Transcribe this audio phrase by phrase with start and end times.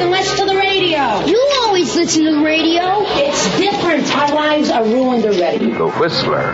[0.00, 1.24] and less to the radio.
[1.26, 3.02] You always listen to the radio.
[3.04, 4.16] It's different.
[4.16, 5.70] Our lives are ruined already.
[5.70, 6.52] The Whistler.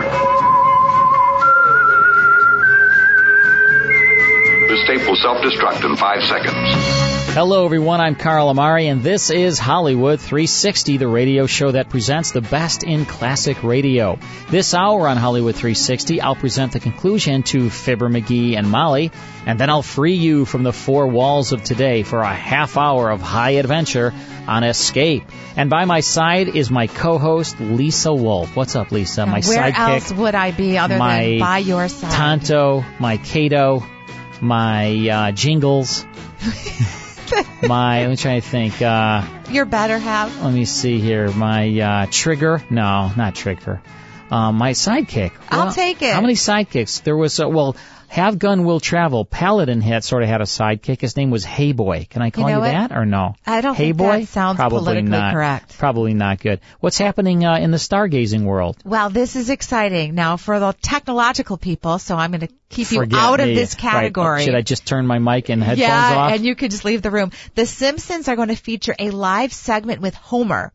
[4.67, 7.06] This tape will self-destruct in five seconds.
[7.37, 8.01] Hello, everyone.
[8.01, 12.81] I'm Carl Amari, and this is Hollywood 360, the radio show that presents the best
[12.81, 14.17] in classic radio.
[14.49, 19.11] This hour on Hollywood 360, I'll present the conclusion to Fibber McGee and Molly,
[19.45, 23.11] and then I'll free you from the four walls of today for a half hour
[23.11, 24.15] of high adventure
[24.47, 25.23] on Escape.
[25.55, 28.55] And by my side is my co-host Lisa Wolf.
[28.55, 29.27] What's up, Lisa?
[29.27, 32.13] My Where sidekick, else would I be other than by your side?
[32.13, 33.83] Tonto, my Kato,
[34.41, 36.03] my uh, Jingles,
[37.67, 38.01] my.
[38.01, 38.81] Let me try to think.
[38.81, 40.41] Uh, Your better half.
[40.41, 41.29] let me see here.
[41.31, 42.61] My uh, Trigger.
[42.69, 43.81] No, not Trigger.
[44.29, 45.31] Um, my sidekick.
[45.49, 46.13] I'll Well, take it.
[46.13, 47.03] How many sidekicks?
[47.03, 47.39] There was.
[47.39, 47.75] Uh, well.
[48.09, 49.25] Have Gun Will Travel.
[49.25, 51.01] Paladin had sort of had a sidekick.
[51.01, 52.07] His name was Hey Boy.
[52.09, 52.71] Can I call you, know what?
[52.71, 53.35] that or no?
[53.45, 54.19] I don't hey think Boy?
[54.21, 55.33] that sounds Probably politically not.
[55.33, 55.77] correct.
[55.77, 56.61] Probably not good.
[56.79, 58.77] What's happening uh, in the stargazing world?
[58.85, 60.15] Well, this is exciting.
[60.15, 63.49] Now, for the technological people, so I'm going to keep you out me.
[63.51, 63.81] of this Right.
[63.81, 64.43] category.
[64.45, 66.31] Should I just turn my mic and headphones yeah, off?
[66.31, 67.31] and you could just leave the room.
[67.55, 70.71] The Simpsons are going to feature a live segment with Homer.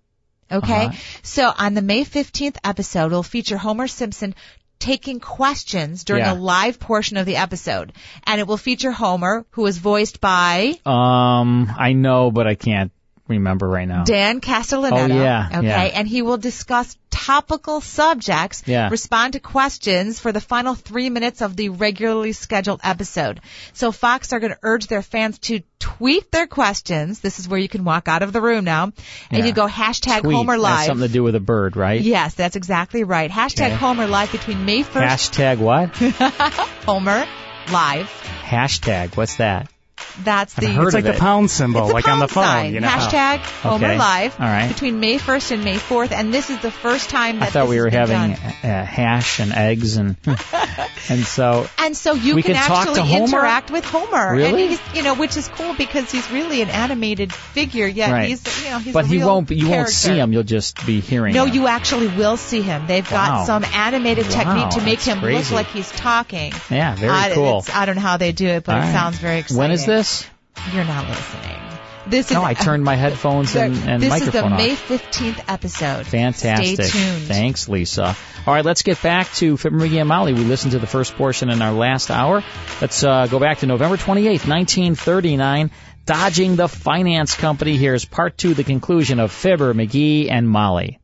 [0.51, 0.87] Okay?
[0.87, 0.99] Uh-huh.
[1.23, 4.35] So on the May 15th episode, we'll feature Homer Simpson
[4.83, 6.33] taking questions during Yeah.
[6.35, 7.93] a live portion of the episode.
[8.27, 12.91] And it will feature Homer, who is voiced by um, I know, but I can't
[13.29, 14.05] remember right now.
[14.05, 15.11] Dan Castellaneta.
[15.11, 15.67] Oh, yeah, Okay.
[15.67, 15.83] yeah.
[15.83, 18.89] And he will discuss topical subjects, Yeah.
[18.89, 23.41] respond to questions for the final three minutes of the regularly scheduled episode.
[23.75, 27.21] So Fox are going to urge their fans to tweet their questions.
[27.21, 28.85] This is where you can walk out of the room now.
[29.31, 29.45] And Yeah.
[29.45, 30.35] you go hashtag Tweet.
[30.37, 30.87] Homer Live.
[30.87, 32.01] something to do with a bird, right?
[32.01, 33.31] Yes, that's exactly right.
[33.31, 33.75] Hashtag Okay.
[33.77, 35.33] Homer Live between May 1st.
[35.33, 35.97] Hashtag what?
[36.87, 37.25] Homer
[37.71, 38.11] Live.
[38.45, 39.17] Hashtag.
[39.17, 39.69] What's that?
[40.25, 42.45] That's the heard It's like of the pound symbol, It's a like on the phone.
[42.45, 42.75] sign.
[42.75, 42.89] You know.
[42.89, 43.99] Hashtag Homer Okay.
[43.99, 44.69] Live All right.
[44.69, 47.63] between May 1st and May 4th, and this is the first time that I thought
[47.65, 50.17] this we were having uh, hash and eggs and
[51.09, 54.35] and so And so you We can, can talk to actually interact with Homer.
[54.37, 54.63] Really?
[54.63, 58.29] And he's, you know, which is cool because he's really an animated figure, yet Right.
[58.29, 60.33] he's, you know, he's but a he won't you won't see him.
[60.33, 61.35] You'll just be hearing.
[61.35, 61.55] No, him.
[61.55, 62.87] you actually will see him.
[62.87, 65.55] They've got some animated Wow, technique to make that's him crazy.
[65.55, 66.53] look like he's talking.
[66.71, 67.65] Yeah, very I, cool.
[67.73, 69.59] I don't know how they do it, but All it sounds very exciting.
[69.59, 70.27] When is this?
[70.73, 71.59] You're not listening.
[72.07, 75.45] This is No, I turned my headphones and, and this microphone is the May 15th
[75.49, 76.07] episode.
[76.07, 76.83] Fantastic.
[76.83, 77.23] Stay tuned.
[77.27, 78.17] Thanks, Lisa.
[78.47, 80.33] All right, let's get back to Fibber McGee and Molly.
[80.33, 82.43] We listened to the first portion in our last hour.
[82.81, 85.71] Let's uh, go back to November 28th, 1939.
[86.05, 87.77] Dodging the Finance Company.
[87.77, 90.99] Here's part two, the conclusion of Fibber, McGee, and Molly.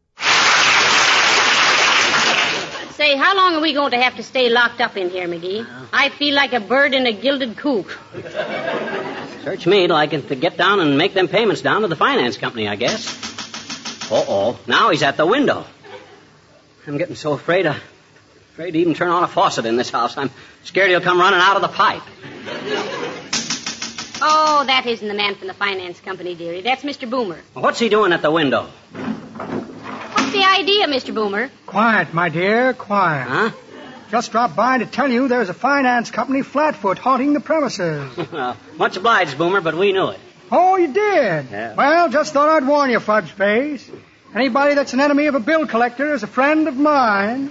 [2.98, 5.64] Say, how long are we going to have to stay locked up in here, McGee?
[5.92, 7.92] I feel like a bird in a gilded coop.
[9.44, 11.94] Search me till I can to get down and make them payments down to the
[11.94, 13.06] finance company, I guess.
[14.10, 14.58] Uh-oh.
[14.66, 15.64] Now he's at the window.
[16.88, 17.76] I'm getting so afraid, uh,
[18.54, 20.16] afraid to even turn on a faucet in this house.
[20.16, 20.31] I'm
[20.64, 22.03] scared he'll come running out of the pipe.
[24.20, 26.62] Oh, that isn't the man from the finance company, dearie.
[26.62, 27.08] That's Mr.
[27.08, 27.38] Boomer.
[27.54, 28.69] What's he doing at the window?
[30.28, 31.15] What's the idea, Mr.
[31.15, 31.50] Boomer?
[31.65, 33.28] Quiet, my dear, quiet.
[33.28, 33.50] Huh?
[34.11, 38.15] Just dropped by to tell you there's a finance company, Flatfoot, haunting the premises.
[38.31, 40.21] Well, much obliged, Boomer, but we knew it.
[40.53, 41.47] Oh, you did?
[41.50, 41.75] Yeah.
[41.75, 43.91] Well, just thought I'd warn you, Fudge Face.
[44.34, 47.47] Anybody that's an enemy of a bill collector is a friend of mine.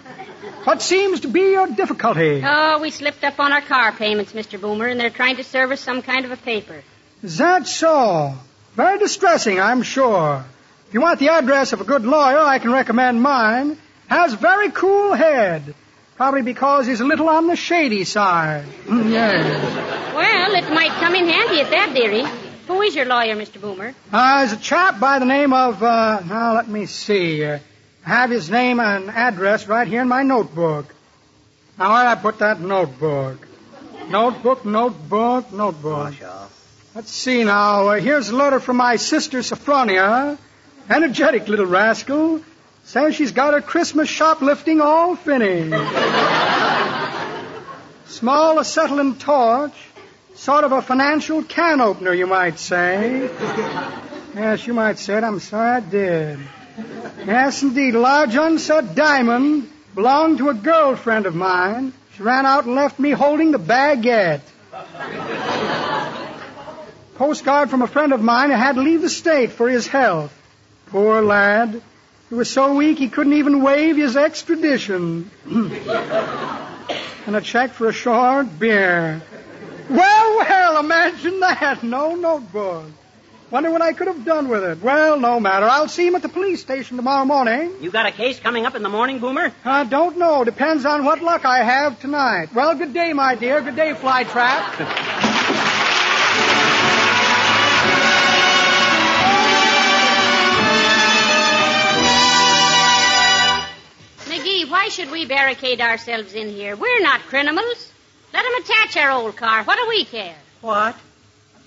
[0.65, 2.43] What seems to be your difficulty?
[2.45, 4.61] Oh, we slipped up on our car payments, Mr.
[4.61, 6.83] Boomer, and they're trying to serve us some kind of a paper.
[7.23, 8.35] Is that so?
[8.75, 10.45] Very distressing, I'm sure.
[10.87, 13.77] If you want the address of a good lawyer, I can recommend mine.
[14.07, 15.75] Has very cool head.
[16.15, 18.65] Probably because he's a little on the shady side.
[18.85, 20.15] Mm, yes.
[20.15, 22.23] Well, it might come in handy at that, dearie.
[22.67, 23.59] Who is your lawyer, Mr.
[23.59, 23.93] Boomer?
[24.13, 27.43] Uh, there's a chap by the name of, uh, now let me see.
[27.43, 27.59] Uh,
[28.05, 30.95] I have his name and address right here in my notebook.
[31.77, 33.45] Now, where'd I put that notebook?
[34.09, 36.13] Notebook, notebook, notebook.
[36.95, 37.89] Let's see now.
[37.89, 40.37] Uh, here's a letter from my sister Sophronia.
[40.89, 42.41] Energetic little rascal.
[42.85, 45.75] Says she's got her Christmas shoplifting all finished.
[48.07, 49.73] Small acetylene torch.
[50.35, 53.29] Sort of a financial can opener, you might say.
[54.35, 55.23] Yes, you might say it.
[55.23, 56.39] I'm sorry I did.
[57.25, 57.95] Yes, indeed.
[57.95, 61.91] Large unset diamond belonged to a girlfriend of mine.
[62.15, 64.41] She ran out and left me holding the baguette.
[67.15, 70.31] Postcard from a friend of mine who had to leave the state for his health.
[70.89, 71.81] Poor lad.
[72.29, 75.31] He was so weak he couldn't even waive his extradition.
[75.45, 79.21] and a check for a short beer.
[79.89, 81.83] Well, well, imagine that.
[81.83, 82.85] No notebook.
[83.49, 84.81] Wonder what I could have done with it.
[84.81, 85.65] Well, no matter.
[85.65, 87.71] I'll see him at the police station tomorrow morning.
[87.79, 89.53] You got a case coming up in the morning, Boomer?
[89.63, 90.43] I don't know.
[90.43, 92.53] Depends on what luck I have tonight.
[92.53, 93.61] Well, good day, my dear.
[93.61, 95.23] Good day, Flytrap.
[104.97, 106.75] should we barricade ourselves in here?
[106.75, 107.91] We're not criminals.
[108.33, 109.63] Let 'em attach our old car.
[109.63, 110.35] What do we care?
[110.61, 110.95] What?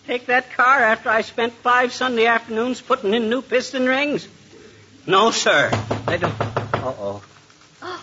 [0.09, 4.27] Take that car after I spent five Sunday afternoons putting in new piston rings?
[5.07, 5.71] No, sir.
[6.09, 6.35] They don't.
[6.41, 7.23] Uh-oh.
[7.83, 8.03] Oh,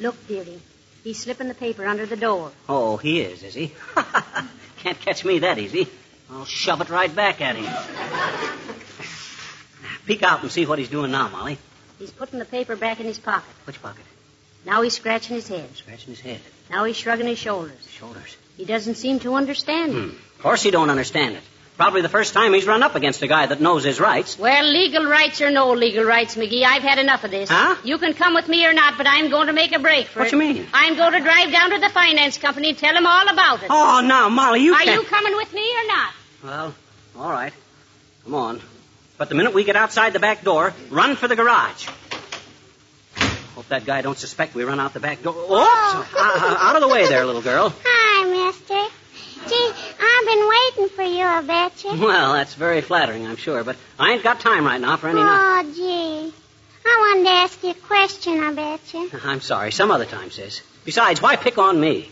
[0.00, 0.60] look, dearie.
[1.02, 2.52] He's slipping the paper under the door.
[2.68, 3.72] Oh, he is, is he?
[4.82, 5.88] Can't catch me that easy.
[6.30, 7.64] I'll shove it right back at him.
[10.04, 11.56] Peek out and see what he's doing now, Molly.
[11.98, 13.48] He's putting the paper back in his pocket.
[13.64, 14.04] Which pocket?
[14.64, 15.74] Now he's scratching his head.
[15.76, 16.40] Scratching his head.
[16.70, 17.78] Now he's shrugging his shoulders.
[17.90, 18.36] Shoulders.
[18.56, 20.02] He doesn't seem to understand it.
[20.02, 20.08] Hmm.
[20.10, 21.42] Of course he don't understand it.
[21.76, 24.36] Probably the first time he's run up against a guy that knows his rights.
[24.36, 27.48] Well, legal rights or no legal rights, McGee, I've had enough of this.
[27.48, 27.76] Huh?
[27.84, 30.18] You can come with me or not, but I'm going to make a break for
[30.18, 30.32] What it.
[30.32, 30.66] you mean?
[30.74, 33.68] I'm going to drive down to the finance company and tell them all about it.
[33.70, 35.00] Oh, now, Molly, you Are can't.
[35.02, 36.12] you coming with me or not?
[36.42, 36.74] Well,
[37.16, 37.52] all right.
[38.24, 38.60] Come on.
[39.16, 41.86] But the minute we get outside the back door, run for the garage.
[43.58, 45.34] Hope that guy don't suspect we run out the back door.
[45.36, 47.74] Uh, out of the way there, little girl.
[47.84, 48.78] Hi, mister.
[49.48, 52.00] Gee, I've been waiting for you, I bet you.
[52.00, 55.18] Well, that's very flattering, I'm sure, but I ain't got time right now for any.
[55.20, 56.32] Oh, gee.
[56.86, 59.10] I wanted to ask you a question, I bet you.
[59.24, 59.72] I'm sorry.
[59.72, 60.62] Some other time, sis.
[60.84, 62.08] Besides, why pick on me?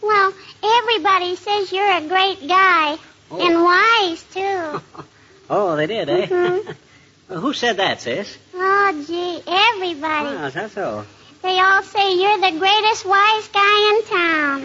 [0.00, 0.32] Well,
[0.64, 2.96] everybody says you're a great guy.
[3.30, 3.46] Oh.
[3.46, 5.02] And wise, too.
[5.50, 6.26] Oh, they did, eh?
[6.26, 6.74] Mhm.
[7.28, 8.38] Who said that, sis?
[8.54, 10.36] Oh, gee, everybody.
[10.36, 11.04] Ah, oh, is that so?
[11.42, 14.62] They all say you're the greatest wise guy in town.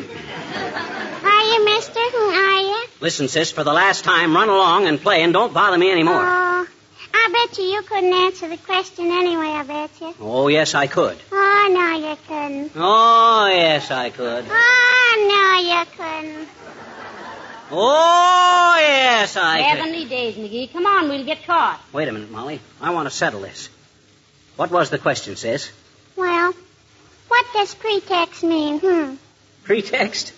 [1.23, 1.99] Are you, mister?
[1.99, 2.85] Are you?
[2.99, 6.23] Listen, sis, for the last time, run along and play and don't bother me anymore.
[6.23, 6.67] Oh,
[7.13, 10.13] I bet you you couldn't answer the question anyway, I bet you.
[10.19, 11.17] Oh, yes, I could.
[11.31, 12.71] Oh, no, you couldn't.
[12.75, 14.45] Oh, yes, I could.
[14.47, 16.47] Oh, no, you couldn't.
[17.73, 19.65] Oh, yes, I could.
[19.79, 20.71] Heavenly days, McGee.
[20.71, 21.79] Come on, we'll get caught.
[21.93, 22.59] Wait a minute, Molly.
[22.81, 23.69] I want to settle this.
[24.57, 25.71] What was the question, sis?
[26.15, 26.53] Well,
[27.29, 28.79] what does pretext mean?
[28.79, 29.15] Hmm.
[29.63, 30.33] Pretext?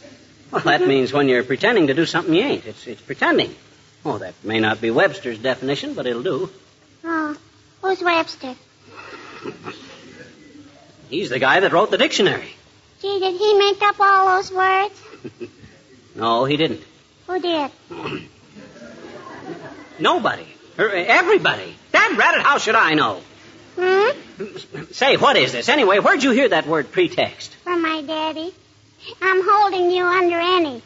[0.51, 2.65] Well, that means when you're pretending to do something you ain't.
[2.65, 3.56] It's, it's pretending.
[4.06, 6.50] Oh, that may not be Webster's definition, but it'll do.
[7.03, 7.35] Oh,
[7.81, 8.53] who's Webster?
[11.09, 12.53] He's the guy that wrote the dictionary.
[13.01, 15.01] Gee, did he make up all those words?
[16.15, 16.83] No, he didn't.
[17.28, 17.72] Who did?
[20.00, 20.48] Nobody.
[20.78, 21.75] Er, Everybody.
[21.92, 23.22] Dad rat it, how should I know?
[23.80, 24.10] Hmm?
[24.92, 25.70] Say, what is this?
[25.70, 27.54] Anyway, where'd you hear that word pretext?
[27.64, 28.54] From my daddy.
[29.22, 30.81] I'm holding you under any.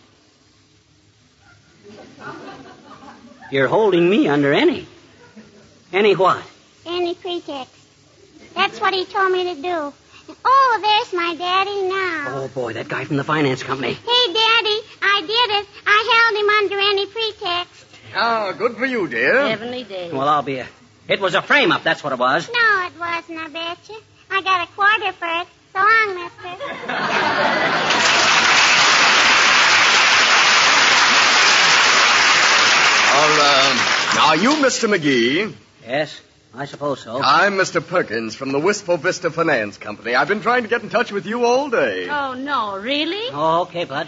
[3.51, 4.87] You're holding me under any.
[5.93, 6.43] Any what?
[6.85, 7.73] Any pretext.
[8.53, 9.93] That's what he told me to do.
[10.45, 12.43] Oh, there's my daddy now.
[12.43, 13.93] Oh, boy, that guy from the finance company.
[13.93, 15.67] Hey, Daddy, I did it.
[15.85, 17.85] I held him under any pretext.
[18.15, 19.47] Ah, good for you, dear.
[19.47, 20.11] Heavenly days.
[20.11, 20.67] Well, I'll be a.
[21.07, 22.49] It was a frame up, that's what it was.
[22.49, 23.99] No, it wasn't, I bet you.
[24.29, 25.47] I got a quarter for it.
[25.73, 27.57] So long, mister.
[33.17, 34.93] All, uh, now, you, Mr.
[34.93, 35.53] McGee.
[35.87, 36.21] Yes,
[36.57, 37.21] I suppose so.
[37.21, 37.85] I'm Mr.
[37.85, 40.15] Perkins from the Wistful Vista Finance Company.
[40.15, 42.09] I've been trying to get in touch with you all day.
[42.09, 43.29] Oh, no, really?
[43.31, 44.07] Oh, okay, Bud.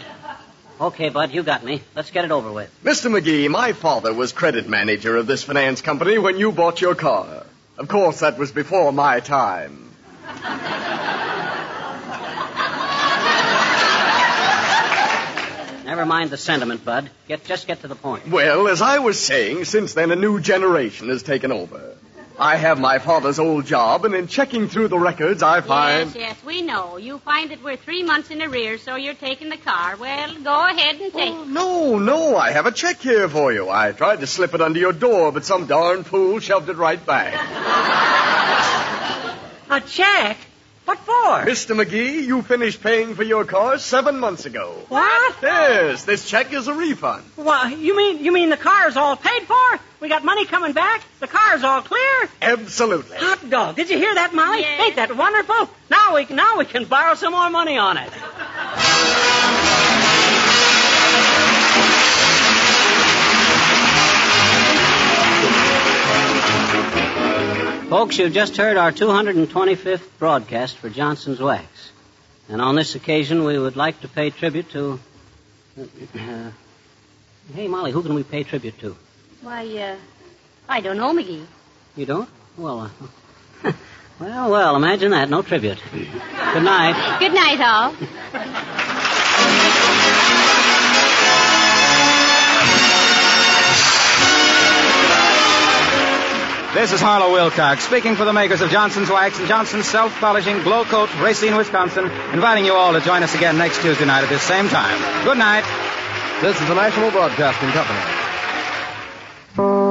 [0.80, 1.80] Okay, Bud, you got me.
[1.94, 2.68] Let's get it over with.
[2.82, 3.08] Mr.
[3.08, 7.44] McGee, my father was credit manager of this finance company when you bought your car.
[7.78, 9.88] Of course, that was before my time.
[15.84, 17.10] Never mind the sentiment, Bud.
[17.28, 18.28] Get just get to the point.
[18.28, 21.94] Well, as I was saying, since then a new generation has taken over.
[22.40, 26.14] I have my father's old job, and in checking through the records, I find.
[26.14, 26.96] Yes, yes, we know.
[26.96, 29.98] You find that we're three months in arrears, so you're taking the car.
[29.98, 31.48] Well, go ahead and take it.
[31.48, 33.68] No, no, I have a check here for you.
[33.68, 37.04] I tried to slip it under your door, but some darn fool shoved it right
[37.04, 37.34] back.
[39.70, 40.38] A check?
[40.90, 41.48] What for?
[41.48, 41.80] Mr.
[41.80, 44.74] McGee, you finished paying for your car seven months ago.
[44.88, 45.36] What?
[45.40, 47.22] Yes, this check is a refund.
[47.36, 49.80] Why, you mean you mean the car's all paid for?
[50.00, 51.04] We got money coming back?
[51.20, 52.28] The car's all clear?
[52.42, 53.18] Absolutely.
[53.18, 53.76] Hot dog.
[53.76, 54.64] Did you hear that, Molly?
[54.64, 55.70] Ain't that wonderful?
[55.90, 58.10] Now we now we can borrow some more money on it.
[67.90, 71.90] Folks, you've just heard our 225th broadcast for Johnson's Wax.
[72.48, 75.00] And on this occasion, we would like to pay tribute to.
[75.76, 76.52] Uh,
[77.52, 78.96] hey, Molly, who can we pay tribute to?
[79.42, 79.96] Why, uh,
[80.68, 81.44] I don't know, McGee.
[81.96, 82.28] You don't?
[82.56, 82.92] Well,
[83.64, 83.72] uh,
[84.20, 85.28] well, well, imagine that.
[85.28, 85.82] No tribute.
[85.92, 87.18] Good night.
[87.18, 87.96] Good night, all.
[96.72, 100.84] This is Harlow Wilcox, speaking for the makers of Johnson's Wax and Johnson's Self-Polishing Glow
[100.84, 104.42] Coat, Racine, Wisconsin, inviting you all to join us again next Tuesday night at this
[104.42, 105.24] same time.
[105.24, 105.64] Good night.
[106.40, 107.70] This is the National Broadcasting
[109.56, 109.89] Company.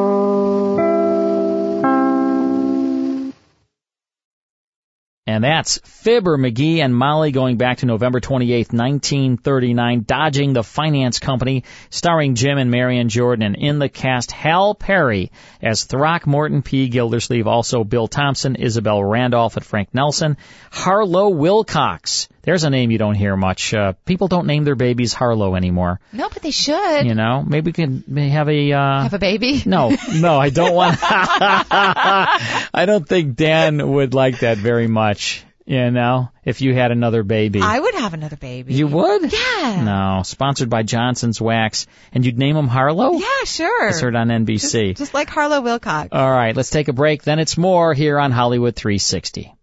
[5.30, 11.20] And that's Fibber, McGee, and Molly going back to November 28, 1939, Dodging the Finance
[11.20, 15.32] Company, starring Jim and Marian Jordan, and in the cast, Hal Peary
[15.62, 16.90] as Throckmorton P.
[16.90, 20.36] Gildersleeve, also Bill Thompson, Isabel Randolph, and Frank Nelson,
[20.72, 22.28] Harlow Wilcox.
[22.50, 23.75] There's a name you don't hear much.
[23.75, 26.00] Uh, people don't name their babies Harlow anymore.
[26.12, 27.06] No, but they should.
[27.06, 29.62] You know, maybe we can have a uh, Have a baby?
[29.68, 30.98] no, no, I don't want.
[31.01, 35.46] I don't think Dan would like that very much.
[35.68, 38.74] You know, if you had another baby, I would have another baby.
[38.74, 39.32] you would.
[39.32, 39.84] Yeah.
[39.84, 43.13] No, sponsored by Johnson's Wax, and you'd name him Harlow.
[43.13, 43.89] Yeah, sure.
[43.89, 44.98] It's heard on NBC.
[44.98, 46.10] Just like Harlow Wilcox.
[46.12, 47.22] All right, let's take a break.
[47.22, 49.53] Then it's more here on Hollywood 360.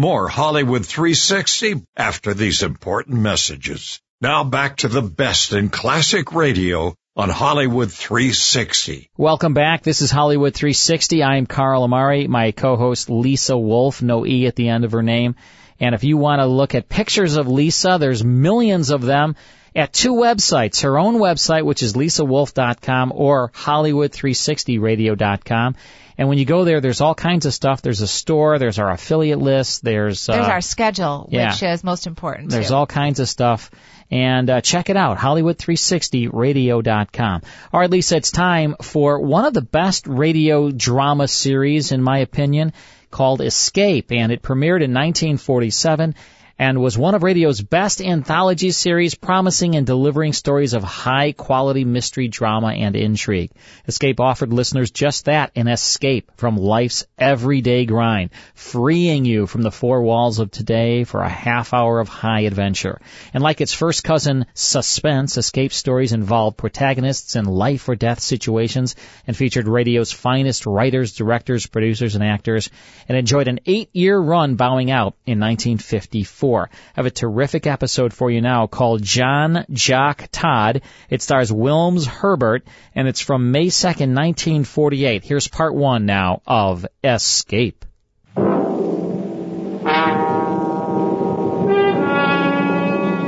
[0.00, 4.00] More Hollywood 360 after these important messages.
[4.20, 9.10] Now back to the best in classic radio on Hollywood 360.
[9.16, 9.82] Welcome back.
[9.82, 11.24] This is Hollywood 360.
[11.24, 12.28] I am Carl Amari.
[12.28, 15.34] My co-host Lisa Wolf, no E at the end of her name.
[15.80, 19.34] And if you want to look at pictures of Lisa, there's millions of them
[19.74, 20.82] at two websites.
[20.82, 25.74] Her own website, which is lisawolf.com or Hollywood360radio.com.
[26.18, 27.80] And when you go there, there's all kinds of stuff.
[27.80, 28.58] There's a store.
[28.58, 29.84] There's our affiliate list.
[29.84, 31.52] There's, uh, There's our schedule, yeah.
[31.52, 32.50] which is most important.
[32.50, 32.74] There's too.
[32.74, 33.70] all kinds of stuff.
[34.10, 37.42] And uh, check it out, Hollywood360radio.com.
[37.72, 42.18] All right, Lisa, it's time for one of the best radio drama series, in my
[42.18, 42.72] opinion,
[43.10, 44.10] called Escape.
[44.10, 46.16] And it premiered in 1947
[46.58, 51.84] and was one of radio's best anthology series, promising and delivering stories of high quality
[51.84, 53.52] mystery drama and intrigue.
[53.86, 59.70] Escape offered listeners just that, an escape from life's everyday grind, freeing you from the
[59.70, 63.00] four walls of today for a half hour of high adventure.
[63.32, 68.96] And like its first cousin, Suspense, Escape stories involved protagonists in life or death situations
[69.28, 72.68] and featured radio's finest writers, directors, producers, and actors,
[73.08, 76.47] and enjoyed an eight year run bowing out in 1954.
[76.56, 80.82] I have a terrific episode for you now called John Jock Todd.
[81.10, 85.24] It stars Wilms Herbert, and it's from May 2nd, 1948.
[85.24, 87.84] Here's part one now of Escape.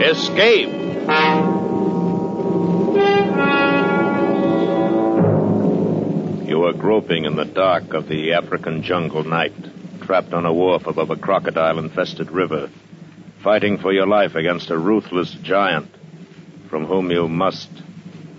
[0.03, 0.71] Escape.
[6.49, 9.53] You are groping in the dark of the African jungle night,
[10.01, 12.71] trapped on a wharf above a crocodile infested river,
[13.43, 15.89] fighting for your life against a ruthless giant
[16.69, 17.71] from whom you must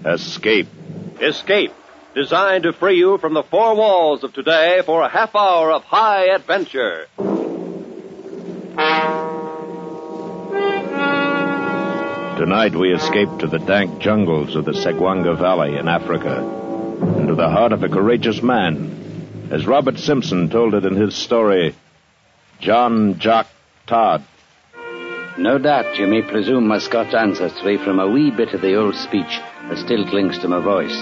[0.06, 0.68] escape.
[1.20, 1.74] Escape,
[2.16, 5.84] designed to free you from the four walls of today for a half hour of
[5.84, 7.08] high adventure.
[12.38, 17.36] Tonight we escape to the dank jungles of the Segwanga Valley in Africa, and to
[17.36, 21.76] the heart of a courageous man, as Robert Simpson told it in his story,
[22.60, 23.48] John Jock
[23.86, 24.24] Todd.
[25.38, 28.96] No doubt you may presume my Scotch ancestry from a wee bit of the old
[28.96, 30.96] speech that still clings to my voice.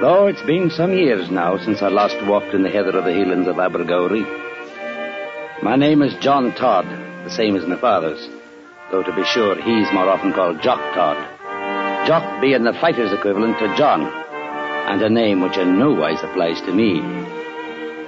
[0.00, 3.12] Though it's been some years now since I last walked in the heather of the
[3.12, 4.24] Highlands of Abergowrie.
[5.64, 6.86] My name is John Todd,
[7.24, 8.28] the same as my father's,
[8.92, 11.18] though to be sure he's more often called Jock Todd.
[12.06, 16.60] Jock being the fighter's equivalent to John, and a name which in no wise applies
[16.62, 17.00] to me.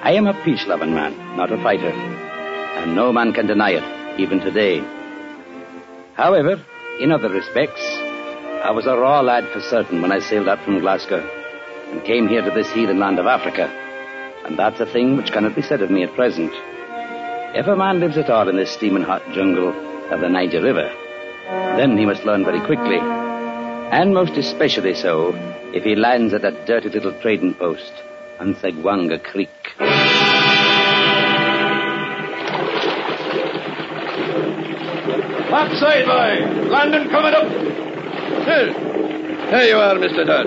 [0.03, 4.39] I am a peace-loving man, not a fighter, and no man can deny it, even
[4.39, 5.02] today.
[6.23, 6.55] However,
[7.01, 7.83] in other respects,
[8.63, 11.19] I was a raw lad for certain when I sailed out from Glasgow
[11.91, 13.67] and came here to this heathen land of Africa,
[14.47, 16.53] and that's a thing which cannot be said of me at present.
[17.59, 19.71] If a man lives at all in this steaming hot jungle
[20.13, 20.95] of the Niger River,
[21.77, 23.01] then he must learn very quickly.
[23.01, 25.33] And most especially so
[25.75, 27.93] if he lands at that dirty little trading post
[28.39, 29.51] on Segwanga Creek.
[35.53, 36.71] Topside, boy!
[36.71, 37.45] Landing coming up!
[37.45, 38.73] Here.
[39.53, 40.25] There you are, Mr.
[40.25, 40.47] Todd.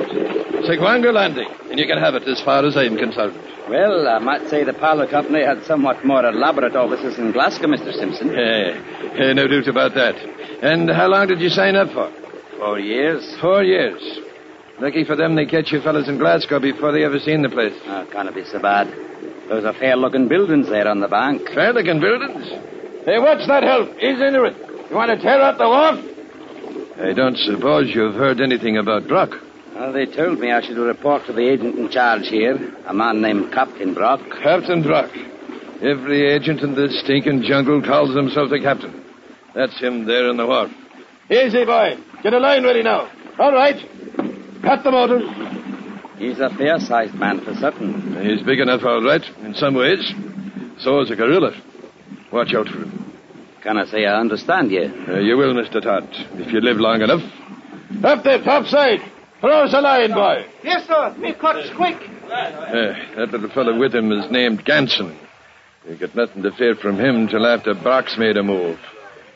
[0.65, 3.37] Segwanga Landing, and you can have it as far as I'm concerned.
[3.69, 7.93] Well, I might say the Parlour Company had somewhat more elaborate offices in Glasgow, Mr.
[7.93, 8.31] Simpson.
[8.35, 10.15] Eh, eh, no doubt about that.
[10.63, 12.11] And how long did you sign up for?
[12.57, 13.37] Four years.
[13.39, 14.01] Four years.
[14.79, 17.79] Lucky for them they catch you fellas in Glasgow before they ever seen the place.
[17.85, 18.87] Oh, can't be so bad.
[19.49, 21.47] Those are fair-looking buildings there on the bank.
[21.53, 22.47] Fair-looking buildings?
[23.05, 23.95] Hey, what's that help?
[23.99, 24.74] Ease into it.
[24.95, 25.99] You want to tear up the wharf?
[26.97, 29.31] I don't suppose you've heard anything about Brock.
[29.75, 33.21] Well, they told me I should report to the agent in charge here, a man
[33.21, 34.21] named Captain Brock.
[34.41, 35.11] Captain Brock.
[35.81, 39.03] Every agent in this stinking jungle calls himself a captain.
[39.53, 40.71] That's him there in the wharf.
[41.29, 41.97] Easy, boy.
[42.23, 43.11] Get a line ready now.
[43.37, 43.75] All right.
[44.61, 45.29] Cut the motors.
[46.17, 48.15] He's a fair-sized man for certain.
[48.23, 50.13] He's big enough, all right, in some ways.
[50.79, 51.51] So is a gorilla.
[52.31, 53.05] Watch out for him.
[53.65, 54.83] Can I say I understand you?
[55.07, 55.81] Uh, you will, Mr.
[55.81, 56.07] Todd,
[56.37, 57.23] if you live long enough.
[58.03, 58.99] Up there, topside.
[59.41, 60.45] Throw us a line, boy.
[60.63, 61.15] Yes, sir.
[61.17, 61.95] Me cuts quick.
[62.25, 65.17] Uh, that little fellow with him is named Ganson.
[65.89, 68.77] You got nothing to fear from him till after Brock's made a move.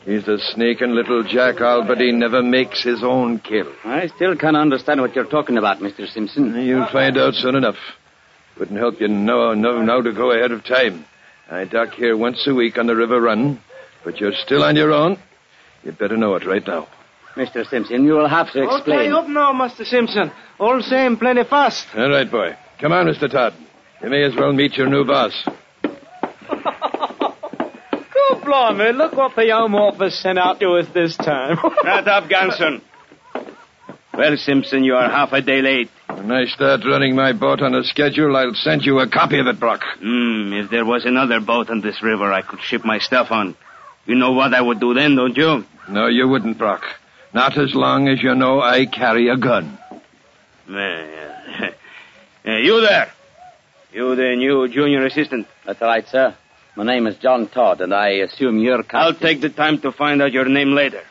[0.04, 3.72] He's a sneaking little jackal, but he never makes his own kill.
[3.82, 6.08] I still can't understand what you're talking about, Mr.
[6.08, 6.54] Simpson.
[6.54, 7.78] You'll find out soon enough.
[8.60, 11.04] Wouldn't help you know, know now to go ahead of time.
[11.50, 13.60] I dock here once a week on the river run,
[14.04, 15.18] but you're still on your own.
[15.82, 16.88] You'd better know it right now.
[17.36, 17.68] Mr.
[17.68, 18.98] Simpson, you will have to explain.
[18.98, 19.86] Okay, up now, Mr.
[19.86, 20.32] Simpson.
[20.58, 21.86] All same, plenty fast.
[21.94, 22.56] All right, boy.
[22.80, 23.30] Come on, Mr.
[23.30, 23.54] Todd.
[24.02, 25.48] You may as well meet your new boss.
[25.82, 25.96] Good
[28.44, 31.56] blimey, look what the Home Office sent out to us this time.
[31.82, 32.82] Shut up, Ganson.
[34.12, 35.88] Well, Simpson, you are half a day late.
[36.08, 39.46] When I start running my boat on a schedule, I'll send you a copy of
[39.46, 39.82] it, Brock.
[40.00, 43.56] Hmm, if there was another boat on this river I could ship my stuff on,
[44.06, 45.64] you know what I would do then, don't you?
[45.88, 46.84] No, you wouldn't, Brock.
[47.32, 49.78] Not as long as you know I carry a gun.
[52.42, 53.12] Uh, you there.
[53.92, 55.46] You the new junior assistant.
[55.66, 56.34] That's right, sir.
[56.74, 59.00] My name is John Todd, and I assume you're captain.
[59.00, 61.02] I'll take the time to find out your name later.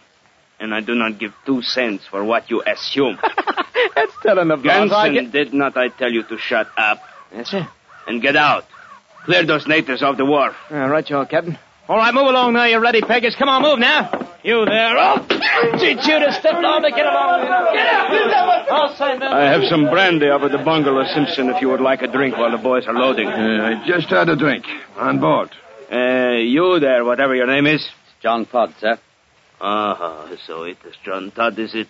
[0.60, 3.20] And I do not give two cents for what you assume.
[3.96, 4.92] That's telling the boss.
[4.92, 5.32] I Ganson, get...
[5.32, 7.02] did not I tell you to shut up?
[7.32, 7.68] Yes, sir.
[8.08, 8.66] And get out.
[9.26, 10.56] Clear those natives off the wharf.
[10.72, 11.60] Uh, right, you are, Captain.
[11.90, 13.36] All right, move along now, You're ready, Peggers.
[13.36, 14.12] Come on, move now.
[14.44, 14.96] You there.
[14.96, 15.26] Oh,
[15.80, 17.42] teach you to step down to get along.
[17.74, 18.70] Get out.
[18.70, 19.34] I'll say that.
[19.34, 22.52] I have some brandy over the bungalow, Simpson, if you would like a drink while
[22.52, 23.28] the boys are loading.
[23.28, 24.66] Uh, I just had a drink.
[24.98, 25.50] On board.
[25.92, 27.90] Uh, you there, whatever your name is?
[28.22, 29.00] John Todd, sir.
[29.60, 31.88] Ah, so it is John Todd, is it?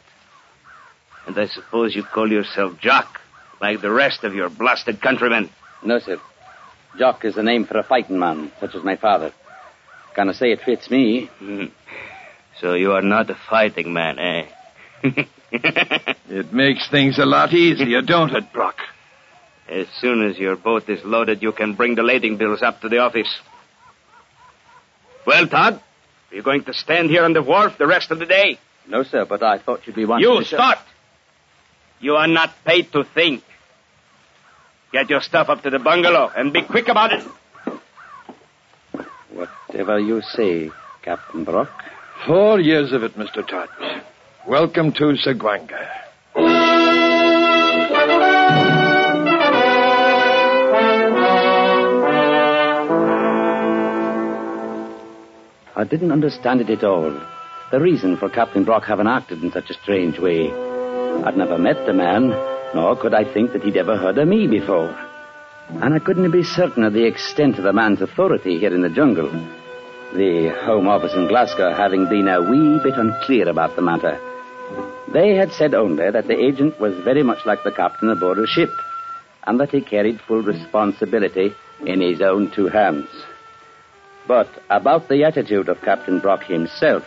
[1.27, 3.19] And I suppose you call yourself Jock,
[3.59, 5.49] like the rest of your blasted countrymen.
[5.83, 6.21] No, sir.
[6.97, 9.33] Jock is the name for a fighting man, such as my father.
[10.15, 11.29] Can I say it fits me?
[11.39, 11.65] Hmm.
[12.59, 14.45] So you are not a fighting man, eh?
[15.51, 18.75] It makes things a lot easier, don't it, Brock?
[19.67, 22.89] As soon as your boat is loaded, you can bring the lading bills up to
[22.89, 23.33] the office.
[25.25, 25.81] Well, Todd,
[26.31, 28.59] are you going to stand here on the wharf the rest of the day?
[28.87, 30.45] No, sir, but I thought you'd be wanting You to...
[30.45, 30.79] show- start.
[31.99, 33.43] You are not paid to think.
[34.91, 37.23] Get your stuff up to the bungalow and be quick about it.
[39.69, 40.71] Whatever you say,
[41.03, 41.69] Captain Brock.
[42.25, 43.47] Four years of it, Mr.
[43.47, 43.69] Todd.
[44.47, 45.87] Welcome to Segwanga.
[55.75, 57.11] I didn't understand it at all.
[57.71, 60.49] The reason for Captain Brock having acted in such a strange way.
[60.49, 62.29] I'd never met the man,
[62.73, 64.97] nor could I think that he'd ever heard of me before.
[65.69, 68.89] And I couldn't be certain of the extent of the man's authority here in the
[68.89, 69.29] jungle.
[70.13, 74.19] The Home Office in Glasgow having been a wee bit unclear about the matter.
[75.13, 78.47] They had said only that the agent was very much like the captain aboard a
[78.47, 78.71] ship,
[79.45, 81.53] and that he carried full responsibility
[81.85, 83.07] in his own two hands.
[84.27, 87.05] But about the attitude of Captain Brock himself,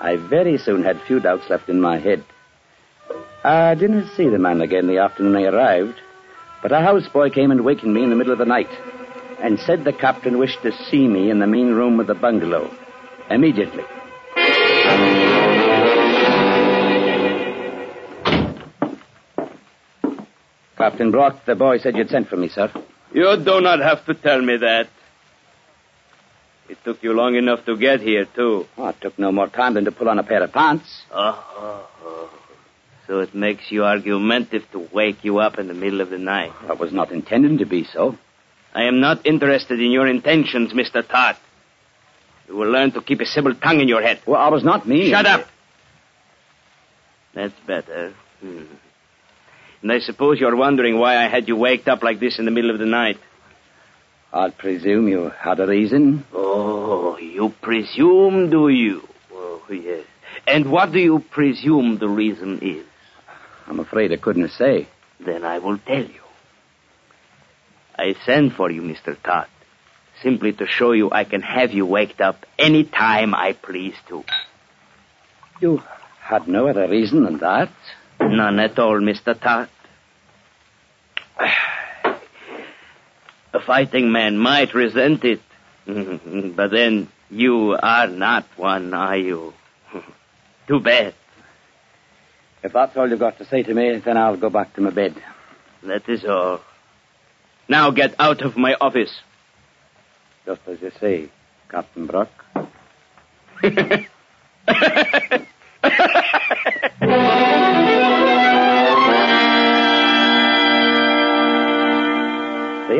[0.00, 2.24] I very soon had few doubts left in my head.
[3.44, 6.00] I didn't see the man again the afternoon I arrived,
[6.62, 8.70] but a houseboy came and wakened me in the middle of the night
[9.42, 12.70] and said the captain wished to see me in the main room of the bungalow
[13.28, 13.82] immediately.
[20.76, 22.72] Captain Brock, the boy said you'd sent for me, sir.
[23.12, 24.88] You do not have to tell me that.
[26.68, 28.66] It took you long enough to get here, too.
[28.78, 31.02] Oh, it took no more time than to pull on a pair of pants.
[31.10, 32.30] Oh, oh, oh.
[33.06, 36.52] So it makes you argumentative to wake you up in the middle of the night.
[36.68, 38.16] I was not intending to be so.
[38.74, 41.06] I am not interested in your intentions, Mr.
[41.06, 41.36] Todd.
[42.48, 44.20] You will learn to keep a civil tongue in your head.
[44.26, 45.10] Well, I was not mean.
[45.10, 45.46] Shut up!
[47.34, 48.14] That's better.
[48.40, 48.64] Hmm.
[49.82, 52.50] And I suppose you're wondering why I had you waked up like this in the
[52.50, 53.18] middle of the night.
[54.32, 56.24] I presume you had a reason.
[56.32, 59.06] Oh, you presume, do you?
[59.32, 60.06] Oh, yes.
[60.46, 62.86] And what do you presume the reason is?
[63.66, 64.88] I'm afraid I couldn't say.
[65.20, 66.21] Then I will tell you.
[67.98, 69.16] I sent for you, Mr.
[69.22, 69.48] Todd,
[70.22, 74.24] simply to show you I can have you waked up any time I please to.
[75.60, 75.82] You
[76.20, 77.70] had no other reason than that?
[78.20, 79.38] None at all, Mr.
[79.40, 79.68] Todd.
[83.54, 85.40] A fighting man might resent it,
[85.86, 89.52] but then you are not one, are you?
[90.66, 91.14] Too bad.
[92.62, 94.90] If that's all you've got to say to me, then I'll go back to my
[94.90, 95.14] bed.
[95.82, 96.60] That is all.
[97.68, 99.20] Now get out of my office.
[100.44, 101.30] Just as you say,
[101.70, 102.28] Captain Brock.
[103.62, 104.08] the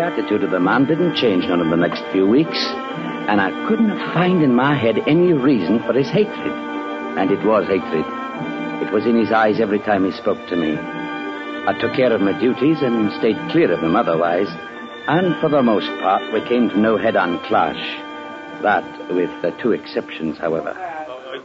[0.00, 2.58] attitude of the man didn't change none of the next few weeks,
[3.28, 6.52] and I couldn't find in my head any reason for his hatred.
[7.18, 8.06] And it was hatred.
[8.86, 10.78] It was in his eyes every time he spoke to me.
[11.64, 14.48] I took care of my duties and stayed clear of him otherwise,
[15.06, 17.78] and for the most part we came to no head-on clash.
[18.62, 20.74] That with the two exceptions, however.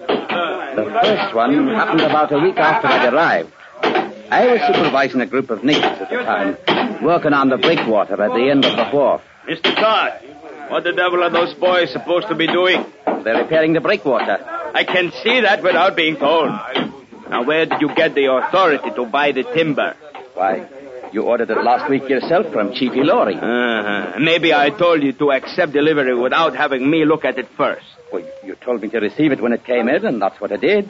[0.08, 3.54] The first one happened about a week after I'd arrived.
[4.30, 8.32] I was supervising a group of natives at the time, working on the breakwater at
[8.34, 9.22] the end of the wharf.
[9.48, 9.74] Mr.
[9.76, 10.14] Todd,
[10.70, 12.84] what the devil are those boys supposed to be doing?
[13.24, 14.38] They're repairing the breakwater.
[14.74, 16.50] I can see that without being told.
[17.30, 19.96] Now, where did you get the authority to buy the timber?
[20.38, 20.68] Why,
[21.14, 23.36] you ordered it last week yourself from Chief Ilori.
[23.38, 24.20] Uh-huh.
[24.20, 27.86] Maybe I told you to accept delivery without having me look at it first.
[28.14, 30.58] Well, you told me to receive it when it came in, and that's what I
[30.58, 30.88] did.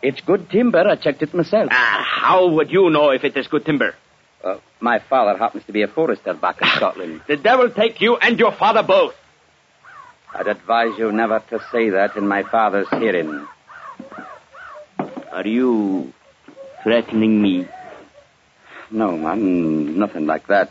[0.00, 0.86] It's good timber.
[0.86, 1.70] I checked it myself.
[1.72, 3.96] Ah, how would you know if it is good timber?
[4.44, 7.22] Uh, my father happens to be a forester back in Scotland.
[7.26, 9.14] The devil take you and your father both.
[10.32, 13.44] I'd advise you never to say that in my father's hearing.
[15.32, 16.12] Are you
[16.84, 17.66] threatening me?
[18.90, 20.70] No, man, nothing like that.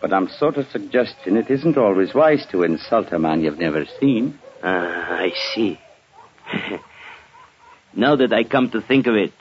[0.00, 3.86] But I'm sort of suggesting it isn't always wise to insult a man you've never
[3.98, 4.38] seen.
[4.62, 5.80] Ah, I see.
[7.94, 9.32] now that I come to think of it,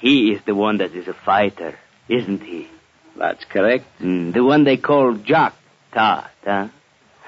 [0.00, 2.68] he is the one that is a fighter, isn't he?
[3.16, 3.84] That's correct.
[4.00, 5.54] Mm, the one they call Jock
[5.92, 6.68] Todd, huh?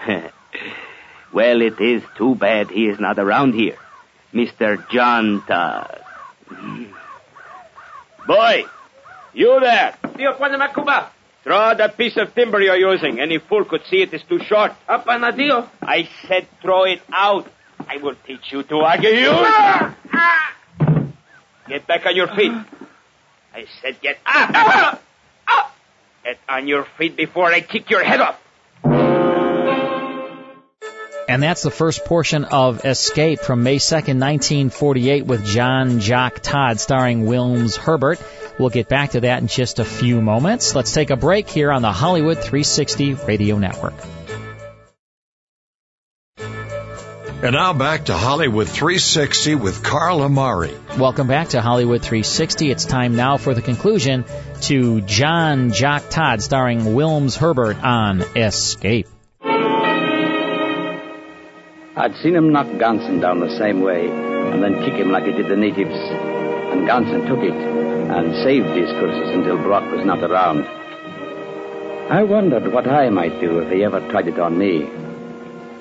[1.35, 3.77] well, it is too bad he is not around here.
[4.33, 4.89] Mr.
[4.91, 6.01] John Todd.
[8.27, 8.65] Boy,
[9.33, 9.97] you there.
[10.03, 11.11] Tío, póneme Cuba.
[11.43, 13.19] Throw out that piece of timber you're using.
[13.19, 14.73] Any fool could see it is too short.
[14.89, 15.69] Up on the tío.
[15.81, 17.47] I said throw it out.
[17.89, 19.09] I will teach you to argue.
[19.09, 19.31] You.
[19.33, 20.55] Ah, ah.
[21.67, 22.53] Get back on your feet.
[23.55, 24.51] I said get up.
[25.47, 25.73] Ah,
[26.25, 28.39] get on your feet before I kick your head off.
[31.31, 36.81] And that's the first portion of Escape from May 2nd, 1948 with John Jock Todd
[36.81, 38.21] starring Wilms Herbert.
[38.61, 40.75] We'll get back to that in just a few moments.
[40.75, 43.95] Let's take a break here on the Hollywood 360 Radio Network.
[46.37, 50.75] And now back to Hollywood 360 with Carl Amari.
[50.99, 52.71] Welcome back to Hollywood 360.
[52.71, 54.27] It's time now for the conclusion
[54.63, 59.09] to John Jock Todd starring Wilms Herbert on Escape.
[61.97, 65.33] I'd seen him knock Ganson down the same way and then kick him like he
[65.33, 65.97] did the natives.
[65.97, 70.65] And Ganson took it and saved his curses until Brock was not around.
[72.11, 74.83] I wondered what I might do if he ever tried it on me.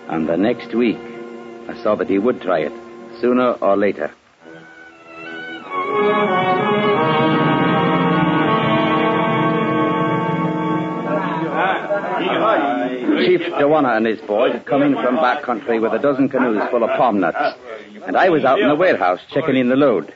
[0.09, 0.99] And the next week,
[1.67, 2.71] I saw that he would try it,
[3.19, 4.11] sooner or later.
[13.25, 16.61] Chief Joanna and his boys had come in from back country with a dozen canoes
[16.69, 17.57] full of palm nuts,
[18.05, 20.13] and I was out in the warehouse checking in the load.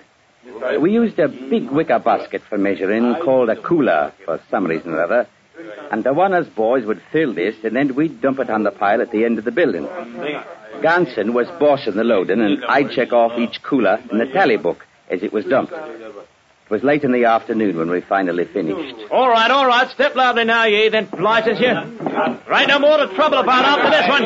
[0.80, 5.04] We used a big wicker basket for measuring called a cooler for some reason or
[5.04, 5.28] other,
[5.92, 9.12] and Joanna's boys would fill this, and then we'd dump it on the pile at
[9.12, 9.86] the end of the building.
[10.82, 14.86] Ganson was bossing the loading, and I'd check off each cooler in the tally book
[15.10, 15.72] as it was dumped.
[15.74, 18.96] It was late in the afternoon when we finally finished.
[19.12, 19.90] All right, all right.
[19.92, 21.74] Step loudly now, ye, then license you.
[22.48, 24.26] Right, no more to trouble about after this one.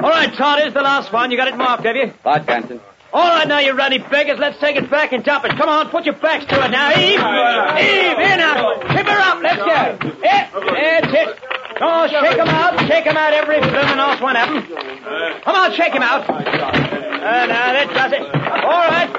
[0.00, 1.30] All right, Todd, here's the last one.
[1.30, 2.12] You got it marked, have you?
[2.24, 2.80] Right, Canton.
[3.14, 4.40] All right, now, you ruddy beggars.
[4.40, 5.52] Let's take it back and dump it.
[5.56, 6.90] Come on, put your backs to it now.
[6.90, 7.14] Eve!
[7.14, 8.74] Eve, here now.
[8.74, 9.40] Tip her up.
[9.40, 10.18] Let's go.
[10.20, 11.38] Yeah, that's it.
[11.80, 12.80] Oh, shake 'em out.
[12.88, 14.62] Shake 'em out, every bloomin' last one of 'em.
[15.42, 16.28] Come on, shake 'em out.
[16.28, 18.20] Uh, now, that does it.
[18.20, 19.10] All right.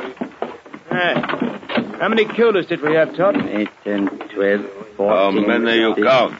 [0.91, 1.97] Hey.
[1.99, 3.37] How many coolers did we have, Todd?
[3.47, 4.65] Eight, ten, twelve,
[4.97, 6.35] How many you count?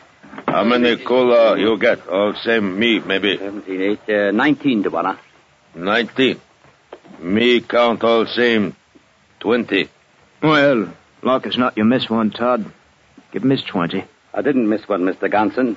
[0.48, 2.06] How many cooler you get?
[2.08, 3.38] All same me, maybe.
[3.38, 5.18] Seventeen, eight, uh, nineteen, the.
[5.76, 6.42] Nineteen.
[7.26, 8.76] Me count all same.
[9.40, 9.90] Twenty.
[10.44, 12.72] Well, luck is not, you miss one, Todd.
[13.32, 14.04] Give Miss 20.
[14.34, 15.28] I didn't miss one, Mr.
[15.30, 15.76] Ganson.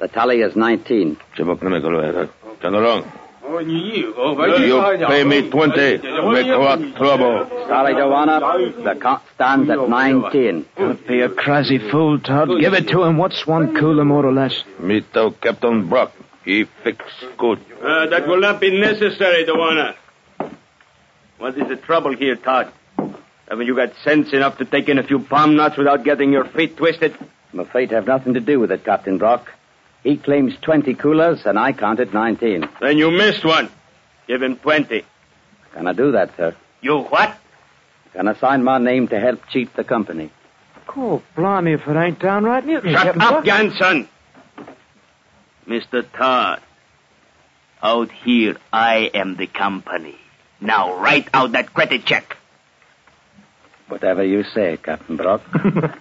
[0.00, 1.16] The tally is 19.
[1.36, 3.12] Turn around.
[3.48, 4.12] Oh, you.
[4.12, 5.98] You pay me twenty.
[5.98, 7.46] Make what trouble.
[7.68, 8.40] Sorry, Joanna.
[8.82, 10.66] The count stands at 19.
[10.76, 12.48] Don't be a crazy fool, Todd.
[12.58, 13.18] Give it to him.
[13.18, 14.64] What's one cooler, more or less?
[14.80, 16.12] Me tell Captain Brock.
[16.44, 17.04] He fix
[17.38, 17.60] good.
[17.80, 19.94] Uh, that will not be necessary, Dewana.
[21.38, 22.72] What is the trouble here, Todd?
[23.48, 26.44] Haven't you got sense enough to take in a few palm nuts without getting your
[26.46, 27.16] feet twisted?
[27.52, 29.52] I'm afraid to have nothing to do with it, Captain Brock.
[30.02, 32.68] He claims 20 coolers, and I counted 19.
[32.80, 33.70] Then you missed one.
[34.26, 35.04] Give him 20.
[35.74, 36.56] Can I do that, sir?
[36.80, 37.36] You what?
[38.12, 40.30] Can I sign my name to help cheat the company?
[40.96, 42.94] Oh, blimey, if it ain't downright mutiny.
[42.94, 43.44] Shut Captain up, Brock.
[43.44, 44.08] Ganson.
[45.68, 46.04] Mr.
[46.12, 46.62] Todd.
[47.82, 50.16] Out here, I am the company.
[50.60, 52.36] Now write out that credit check.
[53.88, 55.42] Whatever you say, Captain Brock.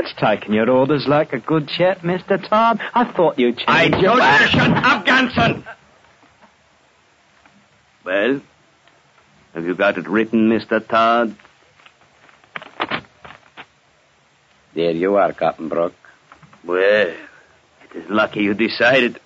[0.00, 2.38] It's taking your orders like a good chap, Mr.
[2.48, 2.80] Todd.
[2.94, 4.50] I thought you'd change I your told you mind.
[4.52, 5.64] shut up, Ganson.
[8.04, 8.40] Well,
[9.54, 10.86] have you got it written, Mr.
[10.86, 11.34] Todd?
[14.74, 15.94] There you are, Captain Brock.
[16.64, 19.18] Well, it is lucky you decided.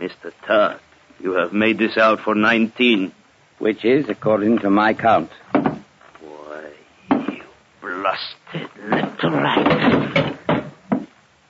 [0.00, 0.32] Mr.
[0.46, 0.80] Todd,
[1.20, 3.12] you have made this out for 19.
[3.58, 5.30] Which is, according to my count.
[5.52, 6.72] Why,
[7.10, 7.44] you
[7.80, 10.38] blasted little rat.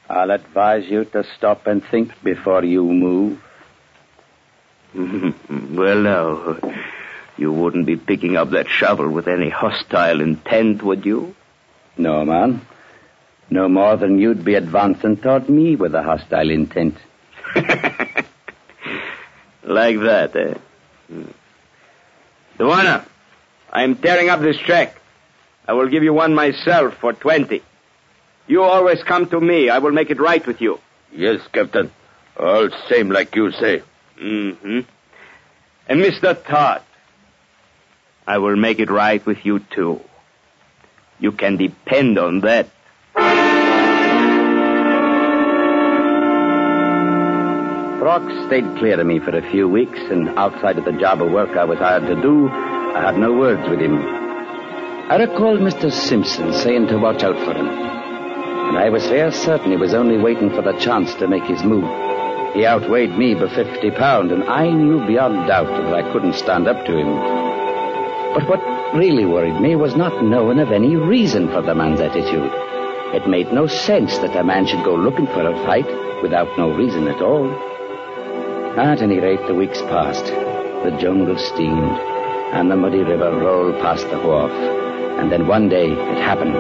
[0.09, 3.43] I'll advise you to stop and think before you move.
[4.95, 6.59] well, now,
[7.37, 11.35] you wouldn't be picking up that shovel with any hostile intent, would you?
[11.97, 12.61] No, man.
[13.51, 16.97] No more than you'd be advancing toward me with a hostile intent.
[19.65, 20.55] Like that, eh?
[21.09, 21.25] Hmm.
[22.59, 23.07] Duana,
[23.73, 24.97] I'm tearing up this check.
[25.67, 27.63] I will give you one myself for 20.
[28.47, 29.71] You always come to me.
[29.71, 30.79] I will make it right with you.
[31.13, 31.91] Yes, Captain.
[32.39, 33.83] All same like you say.
[34.21, 34.81] Mm-hmm.
[35.89, 36.45] And Mr.
[36.47, 36.83] Todd,
[38.27, 40.01] I will make it right with you too.
[41.19, 42.69] You can depend on that.
[48.15, 51.33] Brock stayed clear of me for a few weeks, and outside of the job of
[51.33, 53.99] work I was hired to do, I had no words with him.
[55.11, 55.91] I recalled Mr.
[55.91, 57.67] Simpson saying to watch out for him.
[57.67, 61.65] And I was fair certain he was only waiting for the chance to make his
[61.65, 61.83] move.
[62.55, 66.69] He outweighed me by fifty pound, and I knew beyond doubt that I couldn't stand
[66.69, 67.17] up to him.
[68.33, 72.53] But what really worried me was not knowing of any reason for the man's attitude.
[73.13, 76.71] It made no sense that a man should go looking for a fight without no
[76.71, 77.74] reason at all.
[78.77, 80.27] At any rate, the weeks passed.
[80.27, 81.97] The jungle steamed,
[82.53, 84.51] and the muddy river rolled past the wharf.
[84.51, 86.57] And then one day it happened.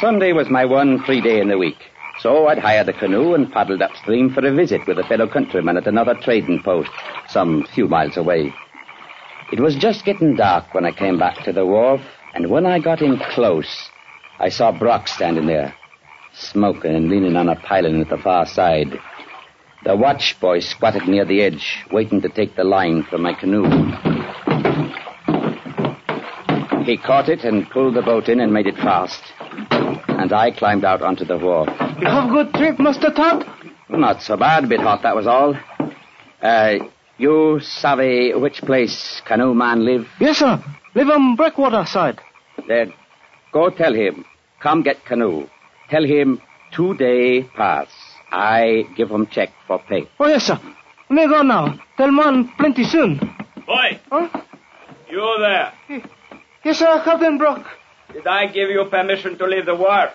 [0.00, 1.76] Sunday was my one free day in the week.
[2.20, 5.76] So I'd hired a canoe and paddled upstream for a visit with a fellow countryman
[5.76, 6.90] at another trading post,
[7.28, 8.54] some few miles away.
[9.52, 12.00] It was just getting dark when I came back to the wharf,
[12.32, 13.90] and when I got in close,
[14.38, 15.74] I saw Brock standing there,
[16.34, 18.92] smoking and leaning on a piling at the far side.
[19.84, 23.64] The watch boy squatted near the edge, waiting to take the line from my canoe.
[26.84, 29.22] He caught it and pulled the boat in and made it fast.
[29.40, 31.68] And I climbed out onto the wharf.
[32.00, 33.14] You have a good trip, Mr.
[33.14, 33.44] Todd?
[33.88, 35.54] Not so bad, bit hot, that was all.
[36.42, 36.74] Uh,
[37.16, 40.06] you savvy which place canoe man live?
[40.20, 40.62] Yes, sir.
[40.94, 42.20] Live on Breakwater side.
[42.68, 42.92] Then
[43.52, 44.24] go tell him.
[44.60, 45.46] Come get canoe.
[45.90, 46.40] Tell him
[46.72, 47.88] two day pass.
[48.30, 50.08] I give him check for pay.
[50.18, 50.58] Oh, yes, sir.
[51.10, 51.78] Me go now.
[51.96, 53.18] Tell man plenty soon.
[53.66, 54.28] Boy, Huh?
[55.08, 55.72] you there.
[56.64, 57.64] Yes, sir, Captain Brock.
[58.12, 60.10] Did I give you permission to leave the wharf?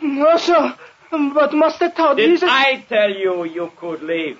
[0.00, 0.74] No, sir.
[1.10, 2.46] But Master Todd, Did he's a...
[2.46, 4.38] I tell you you could leave?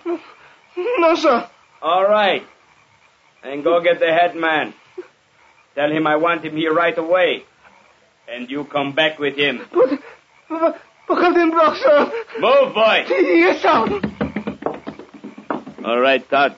[0.77, 1.49] No, sir.
[1.83, 2.43] All right.
[3.43, 4.75] Then go get the head man.
[5.75, 7.45] Tell him I want him here right away.
[8.29, 9.63] And you come back with him.
[9.73, 9.99] But,
[10.49, 12.13] But, but Captain Brock, sir.
[12.39, 13.05] Move, boy.
[13.09, 14.01] Yes, sir.
[15.85, 16.57] All right, Todd.